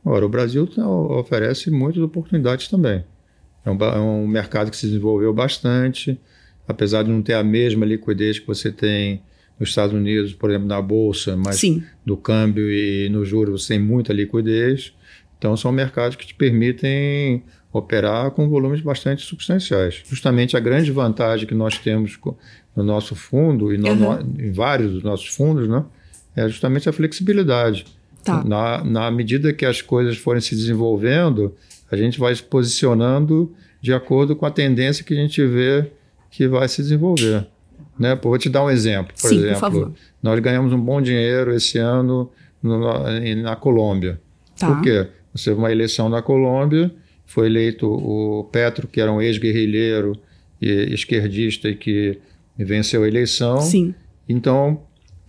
[0.06, 0.68] Agora, o Brasil
[1.10, 3.04] oferece muitas oportunidades também.
[3.64, 6.20] É um, é um, mercado que se desenvolveu bastante,
[6.68, 9.22] apesar de não ter a mesma liquidez que você tem
[9.60, 11.84] nos Estados Unidos, por exemplo, na Bolsa, mas Sim.
[12.04, 14.94] do câmbio e no juros você tem muita liquidez.
[15.38, 20.04] Então, são mercados que te permitem operar com volumes bastante substanciais.
[20.08, 22.20] Justamente a grande vantagem que nós temos
[22.76, 24.24] no nosso fundo e no, uhum.
[24.24, 25.84] no, em vários dos nossos fundos, né,
[26.36, 27.86] é justamente a flexibilidade.
[28.24, 28.44] Tá.
[28.44, 31.56] Na, na medida que as coisas forem se desenvolvendo,
[31.92, 33.52] a gente vai se posicionando
[33.82, 35.92] de acordo com a tendência que a gente vê
[36.30, 37.48] que vai se desenvolver.
[37.98, 38.18] Né?
[38.22, 39.14] Vou te dar um exemplo.
[39.20, 42.80] Por Sim, exemplo, por nós ganhamos um bom dinheiro esse ano no,
[43.42, 44.20] na Colômbia.
[44.58, 44.68] Tá.
[44.68, 45.08] Por quê?
[45.34, 46.94] Você teve uma eleição na Colômbia,
[47.26, 50.18] foi eleito o Petro, que era um ex-guerrilheiro
[50.62, 52.20] e esquerdista e que
[52.58, 53.60] venceu a eleição.
[53.62, 53.96] Sim.
[54.28, 54.82] Então,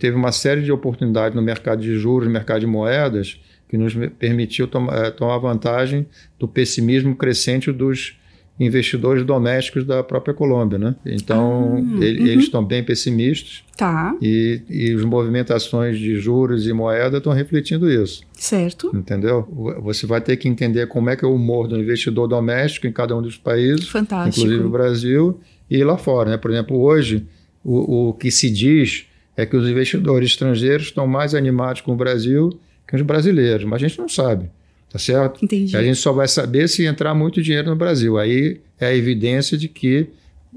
[0.03, 3.39] teve uma série de oportunidades no mercado de juros, no mercado de moedas,
[3.69, 6.05] que nos permitiu tom é, tomar vantagem
[6.37, 8.19] do pessimismo crescente dos
[8.59, 10.93] investidores domésticos da própria Colômbia, né?
[11.05, 12.27] Então, ah, ele, uhum.
[12.27, 13.63] eles estão bem pessimistas.
[13.77, 14.13] Tá.
[14.21, 18.23] E, e as movimentações de juros e moeda estão refletindo isso.
[18.33, 18.91] Certo.
[18.93, 19.47] Entendeu?
[19.83, 22.91] Você vai ter que entender como é que é o humor do investidor doméstico em
[22.91, 23.87] cada um dos países.
[23.87, 24.41] Fantástico.
[24.41, 25.39] Inclusive o Brasil
[25.71, 26.37] e lá fora, né?
[26.37, 27.25] Por exemplo, hoje,
[27.63, 31.95] o, o que se diz é que os investidores estrangeiros estão mais animados com o
[31.95, 32.49] Brasil
[32.87, 34.49] que os brasileiros, mas a gente não sabe,
[34.89, 35.43] tá certo?
[35.43, 35.75] Entendi.
[35.75, 38.17] A gente só vai saber se entrar muito dinheiro no Brasil.
[38.19, 40.07] Aí é a evidência de que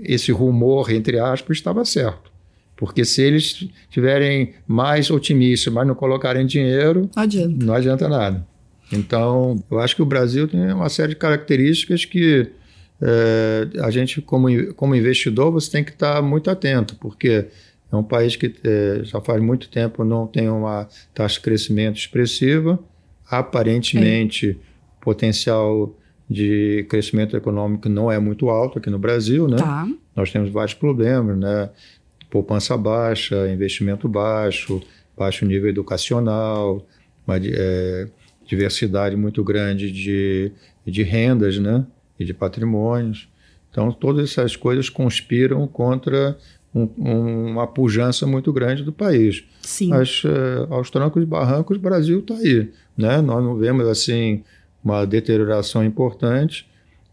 [0.02, 2.30] esse rumor, entre aspas, estava certo.
[2.76, 7.64] Porque se eles tiverem mais otimistas, mas não colocarem dinheiro, Não adianta.
[7.64, 8.46] não adianta nada.
[8.92, 12.46] Então, eu acho que o Brasil tem uma série de características que
[13.00, 17.46] é, a gente, como, como investidor, você tem que estar muito atento, porque
[17.90, 21.96] é um país que é, já faz muito tempo não tem uma taxa de crescimento
[21.96, 22.78] expressiva,
[23.30, 24.58] aparentemente
[25.00, 25.94] o potencial
[26.28, 29.56] de crescimento econômico não é muito alto aqui no Brasil, né?
[29.56, 29.86] Tá.
[30.14, 31.70] nós temos vários problemas, né?
[32.28, 34.82] Poupança baixa, investimento baixo,
[35.16, 36.84] baixo nível educacional,
[37.26, 38.08] uma eh,
[38.44, 40.50] diversidade muito grande de,
[40.84, 41.86] de rendas, né?
[42.18, 43.28] E de patrimônios.
[43.70, 46.36] Então, todas essas coisas conspiram contra
[46.76, 49.44] um- um- uma pujança muito grande do país.
[49.62, 49.88] Sim.
[49.88, 52.68] Mas eh, aos trancos e barrancos, o Brasil está aí.
[52.96, 53.20] Né?
[53.22, 54.42] Nós não vemos assim
[54.84, 56.66] uma deterioração importante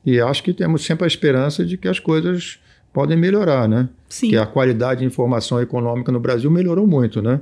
[0.05, 2.59] e acho que temos sempre a esperança de que as coisas
[2.91, 3.89] podem melhorar, né?
[4.07, 4.29] Sim.
[4.29, 7.39] Que a qualidade de informação econômica no Brasil melhorou muito, né?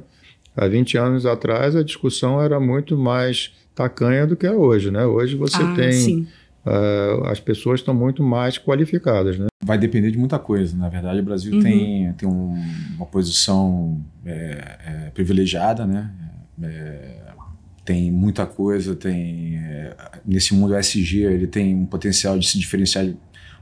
[0.56, 5.06] Há 20 anos atrás a discussão era muito mais tacanha do que é hoje, né?
[5.06, 6.28] Hoje você ah, tem
[6.66, 9.48] eh, as pessoas estão muito mais qualificadas, né?
[9.64, 10.76] Vai depender de muita coisa.
[10.76, 11.62] Na verdade, o Brasil Uhum.
[11.62, 12.60] tem, tem um-
[12.96, 16.10] uma posição é, é, privilegiada, né?
[16.64, 17.22] É,
[17.86, 19.96] tem muita coisa, tem é,
[20.26, 23.08] nesse mundo SG ele tem um potencial de se diferenciar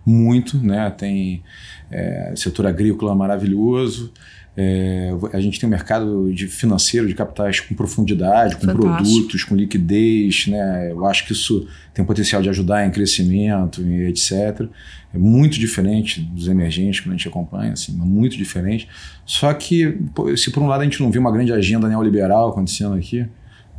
[0.06, 0.90] muito, né?
[0.92, 1.44] Tem
[1.92, 4.14] é, setor agrícola maravilhoso.
[4.62, 8.94] É, a gente tem um mercado de financeiro de capitais com profundidade, com Fantástico.
[8.94, 10.92] produtos, com liquidez, né?
[10.92, 14.68] Eu acho que isso tem potencial de ajudar em crescimento e etc.
[15.14, 18.86] É muito diferente dos emergentes que a gente acompanha, assim, muito diferente.
[19.26, 19.98] Só que,
[20.36, 23.26] se por um lado a gente não viu uma grande agenda neoliberal acontecendo aqui,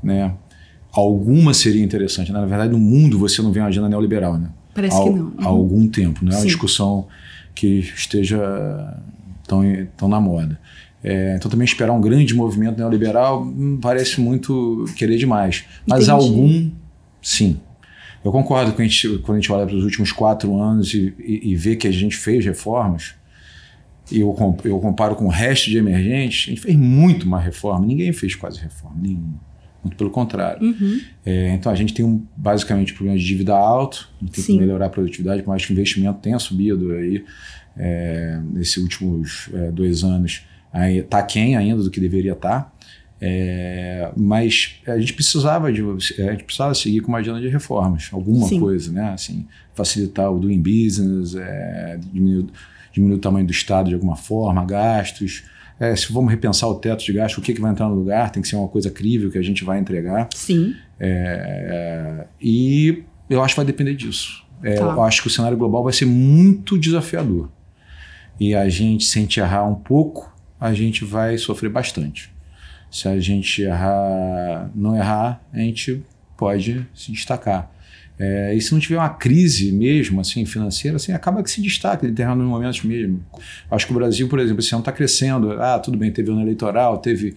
[0.02, 0.32] né?
[0.90, 2.32] Alguma seria interessante.
[2.32, 4.48] Na verdade, no mundo você não vê uma agenda neoliberal, né?
[4.74, 5.34] Parece Há- que não.
[5.40, 6.46] Há algum tempo, não é uma Sim.
[6.46, 7.06] discussão
[7.54, 8.38] que esteja
[9.50, 9.62] tão,
[9.96, 10.58] tão na moda.
[11.02, 15.64] É, então também esperar um grande movimento neoliberal hum, parece muito querer demais.
[15.86, 16.24] Mas Entendi.
[16.24, 16.70] algum,
[17.20, 17.58] sim.
[18.24, 21.14] Eu concordo com a gente, quando a gente olha para os últimos quatro anos e,
[21.18, 23.14] e, e vê que a gente fez reformas,
[24.12, 27.86] e eu, eu comparo com o resto de emergentes, a gente fez muito mais reforma.
[27.86, 29.40] Ninguém fez quase reforma, nenhuma.
[29.82, 30.62] Muito pelo contrário.
[30.62, 31.00] Uhum.
[31.24, 34.44] É, então a gente tem um, basicamente um problema de dívida alto, a gente tem
[34.44, 34.52] Sim.
[34.54, 37.24] que melhorar a produtividade, por mais que o investimento tenha subido aí
[37.76, 40.42] é, nesses últimos é, dois anos.
[40.72, 42.72] Está aquém ainda do que deveria estar.
[43.22, 48.08] É, mas a gente precisava de a gente precisava seguir com uma agenda de reformas,
[48.12, 48.58] alguma Sim.
[48.58, 49.12] coisa, né?
[49.12, 52.46] Assim, facilitar o doing business, é, diminuir,
[52.92, 55.44] diminuir o tamanho do Estado de alguma forma, gastos.
[55.78, 58.30] É, se vamos repensar o teto de gasto, o que, que vai entrar no lugar,
[58.30, 60.28] tem que ser uma coisa crível que a gente vai entregar.
[60.34, 60.74] Sim.
[60.98, 64.44] É, e eu acho que vai depender disso.
[64.62, 64.84] É, Tá.
[64.84, 67.50] Eu acho que o cenário global vai ser muito desafiador.
[68.40, 72.32] E a gente, se errar um pouco, a gente vai sofrer bastante.
[72.90, 76.02] Se a gente errar, não errar, a gente
[76.38, 77.70] pode se destacar.
[78.18, 82.04] É, e se não tiver uma crise mesmo, assim, financeira, assim, acaba que se destaca
[82.04, 83.24] em determinados momentos mesmo.
[83.70, 85.52] Acho que o Brasil, por exemplo, esse ano está crescendo.
[85.52, 87.36] Ah, tudo bem, teve ano eleitoral, teve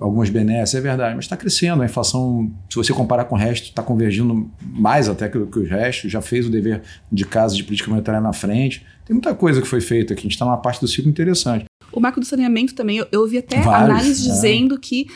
[0.00, 1.82] algumas benesses, é verdade, mas está crescendo.
[1.82, 5.68] A inflação, se você comparar com o resto, está convergindo mais até que, que os
[5.68, 8.84] restos, já fez o dever de casa de política monetária na frente.
[9.06, 11.64] Tem muita coisa que foi feita aqui, a gente está numa parte do ciclo interessante.
[11.92, 14.32] O marco do saneamento também, eu, eu ouvi até Vários, análise é.
[14.32, 15.06] dizendo que,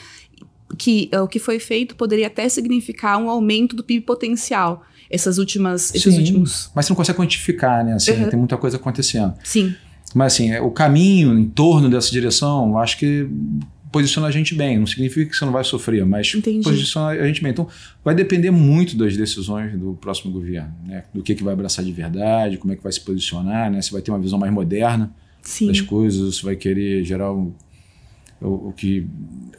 [0.78, 4.84] que eh, o que foi feito poderia até significar um aumento do PIB potencial.
[5.10, 6.70] Essas últimas, esses Sim, últimos.
[6.72, 7.94] Mas você não consegue quantificar, né?
[7.94, 8.28] Assim, Uhum.
[8.30, 9.34] Tem muita coisa acontecendo.
[9.42, 9.74] Sim.
[10.14, 13.28] Mas assim, é, o caminho em torno dessa direção, eu acho que
[13.92, 14.78] posiciona a gente bem.
[14.78, 16.62] Não significa que você não vai sofrer, mas Entendi.
[16.62, 17.50] posiciona a gente bem.
[17.52, 17.66] Então,
[18.04, 21.04] vai depender muito das decisões do próximo governo, né?
[21.12, 23.80] Do que, que vai abraçar de verdade, como é que vai se posicionar, né?
[23.82, 25.10] Se vai ter uma visão mais moderna
[25.42, 25.66] Sim.
[25.68, 27.54] das coisas, se vai querer gerar o,
[28.40, 29.06] o, o que,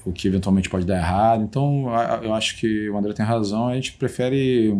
[0.05, 1.43] o que eventualmente pode dar errado.
[1.43, 3.67] Então, a- a- eu acho que o André tem razão.
[3.67, 4.75] A gente prefere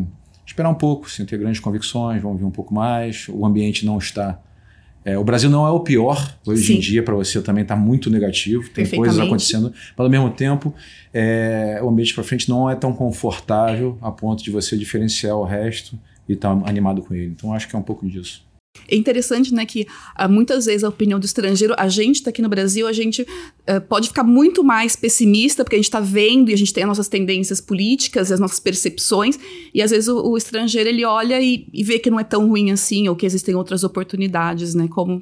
[0.46, 3.28] esperar um pouco, sem ter grandes convicções, vamos ver um pouco mais.
[3.30, 4.40] O ambiente não está.
[5.04, 6.76] É, o Brasil não é o pior hoje Sim.
[6.76, 10.74] em dia para você também está muito negativo, tem coisas acontecendo, mas ao mesmo tempo
[11.14, 15.44] é, o ambiente para frente não é tão confortável a ponto de você diferenciar o
[15.44, 15.98] resto
[16.30, 17.34] e estar animado com ele.
[17.36, 18.44] Então acho que é um pouco disso.
[18.88, 22.42] É interessante, né, que ah, muitas vezes a opinião do estrangeiro, a gente tá aqui
[22.42, 23.26] no Brasil, a gente
[23.68, 26.84] ah, pode ficar muito mais pessimista, porque a gente tá vendo e a gente tem
[26.84, 29.38] as nossas tendências políticas, as nossas percepções,
[29.74, 32.48] e às vezes o, o estrangeiro ele olha e, e vê que não é tão
[32.48, 35.22] ruim assim, ou que existem outras oportunidades, né, como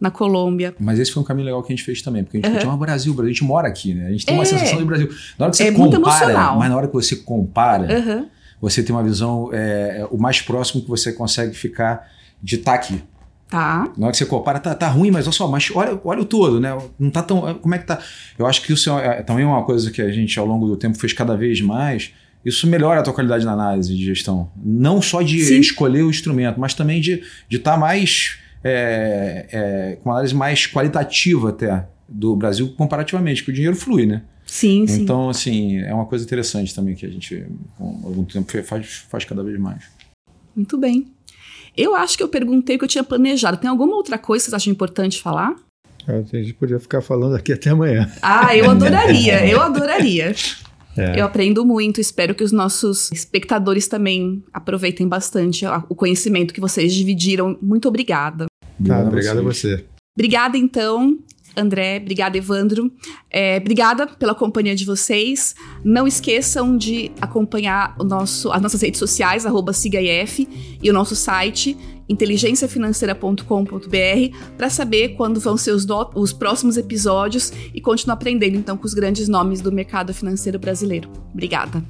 [0.00, 0.74] na Colômbia.
[0.78, 2.60] Mas esse foi um caminho legal que a gente fez também, porque a gente Uhum.
[2.60, 4.06] chama Brasil, Brasil, a gente mora aqui, né?
[4.06, 4.46] A gente tem uma É.
[4.46, 5.08] sensação do Brasil.
[5.38, 8.26] Na hora que você É muito compara, mas na hora que você compara, Aham.
[8.60, 12.08] você tem uma visão é, o mais próximo que você consegue ficar
[12.44, 13.02] de estar aqui.
[13.48, 13.90] Tá.
[13.96, 16.24] Na hora que você compara, tá, tá ruim, mas olha só, mas olha, olha o
[16.24, 16.76] todo, né?
[16.98, 17.54] Não tá tão.
[17.54, 17.98] Como é que tá?
[18.38, 20.76] Eu acho que isso é, é também uma coisa que a gente, ao longo do
[20.76, 22.12] tempo, fez cada vez mais.
[22.44, 24.50] Isso melhora a tua qualidade na análise de gestão.
[24.62, 25.60] Não só de Sim.
[25.60, 28.38] escolher o instrumento, mas também de estar mais.
[28.62, 34.04] é, é, com uma análise mais qualitativa até do Brasil comparativamente, porque o dinheiro flui,
[34.04, 34.22] né?
[34.46, 35.02] Sim, sim.
[35.02, 37.44] Então, assim, é uma coisa interessante também que a gente,
[37.78, 39.84] com algum tempo, faz, faz cada vez mais.
[40.54, 41.06] Muito bem.
[41.76, 43.56] Eu acho que eu perguntei o que eu tinha planejado.
[43.56, 45.54] Tem alguma outra coisa que vocês acham importante falar?
[46.06, 48.10] A gente podia ficar falando aqui até amanhã.
[48.20, 50.34] Ah, eu adoraria, eu adoraria.
[50.96, 51.20] É.
[51.20, 56.94] Eu aprendo muito, espero que os nossos espectadores também aproveitem bastante o conhecimento que vocês
[56.94, 57.58] dividiram.
[57.60, 58.46] Muito obrigada.
[58.88, 59.84] Ah, obrigado a você.
[60.16, 61.18] Obrigada, então,
[61.56, 61.98] André.
[62.00, 62.90] Obrigada, Evandro.
[63.30, 65.54] É, obrigada pela companhia de vocês.
[65.84, 70.48] Não esqueçam de acompanhar o nosso, as nossas redes sociais, arroba SIGAIF,
[70.82, 71.76] e o nosso site,
[72.08, 78.76] inteligenciafinanceira.com.br, para saber quando vão ser os, no- os próximos episódios e continuar aprendendo, então,
[78.76, 81.08] com os grandes nomes do mercado financeiro brasileiro.
[81.32, 81.82] Obrigada.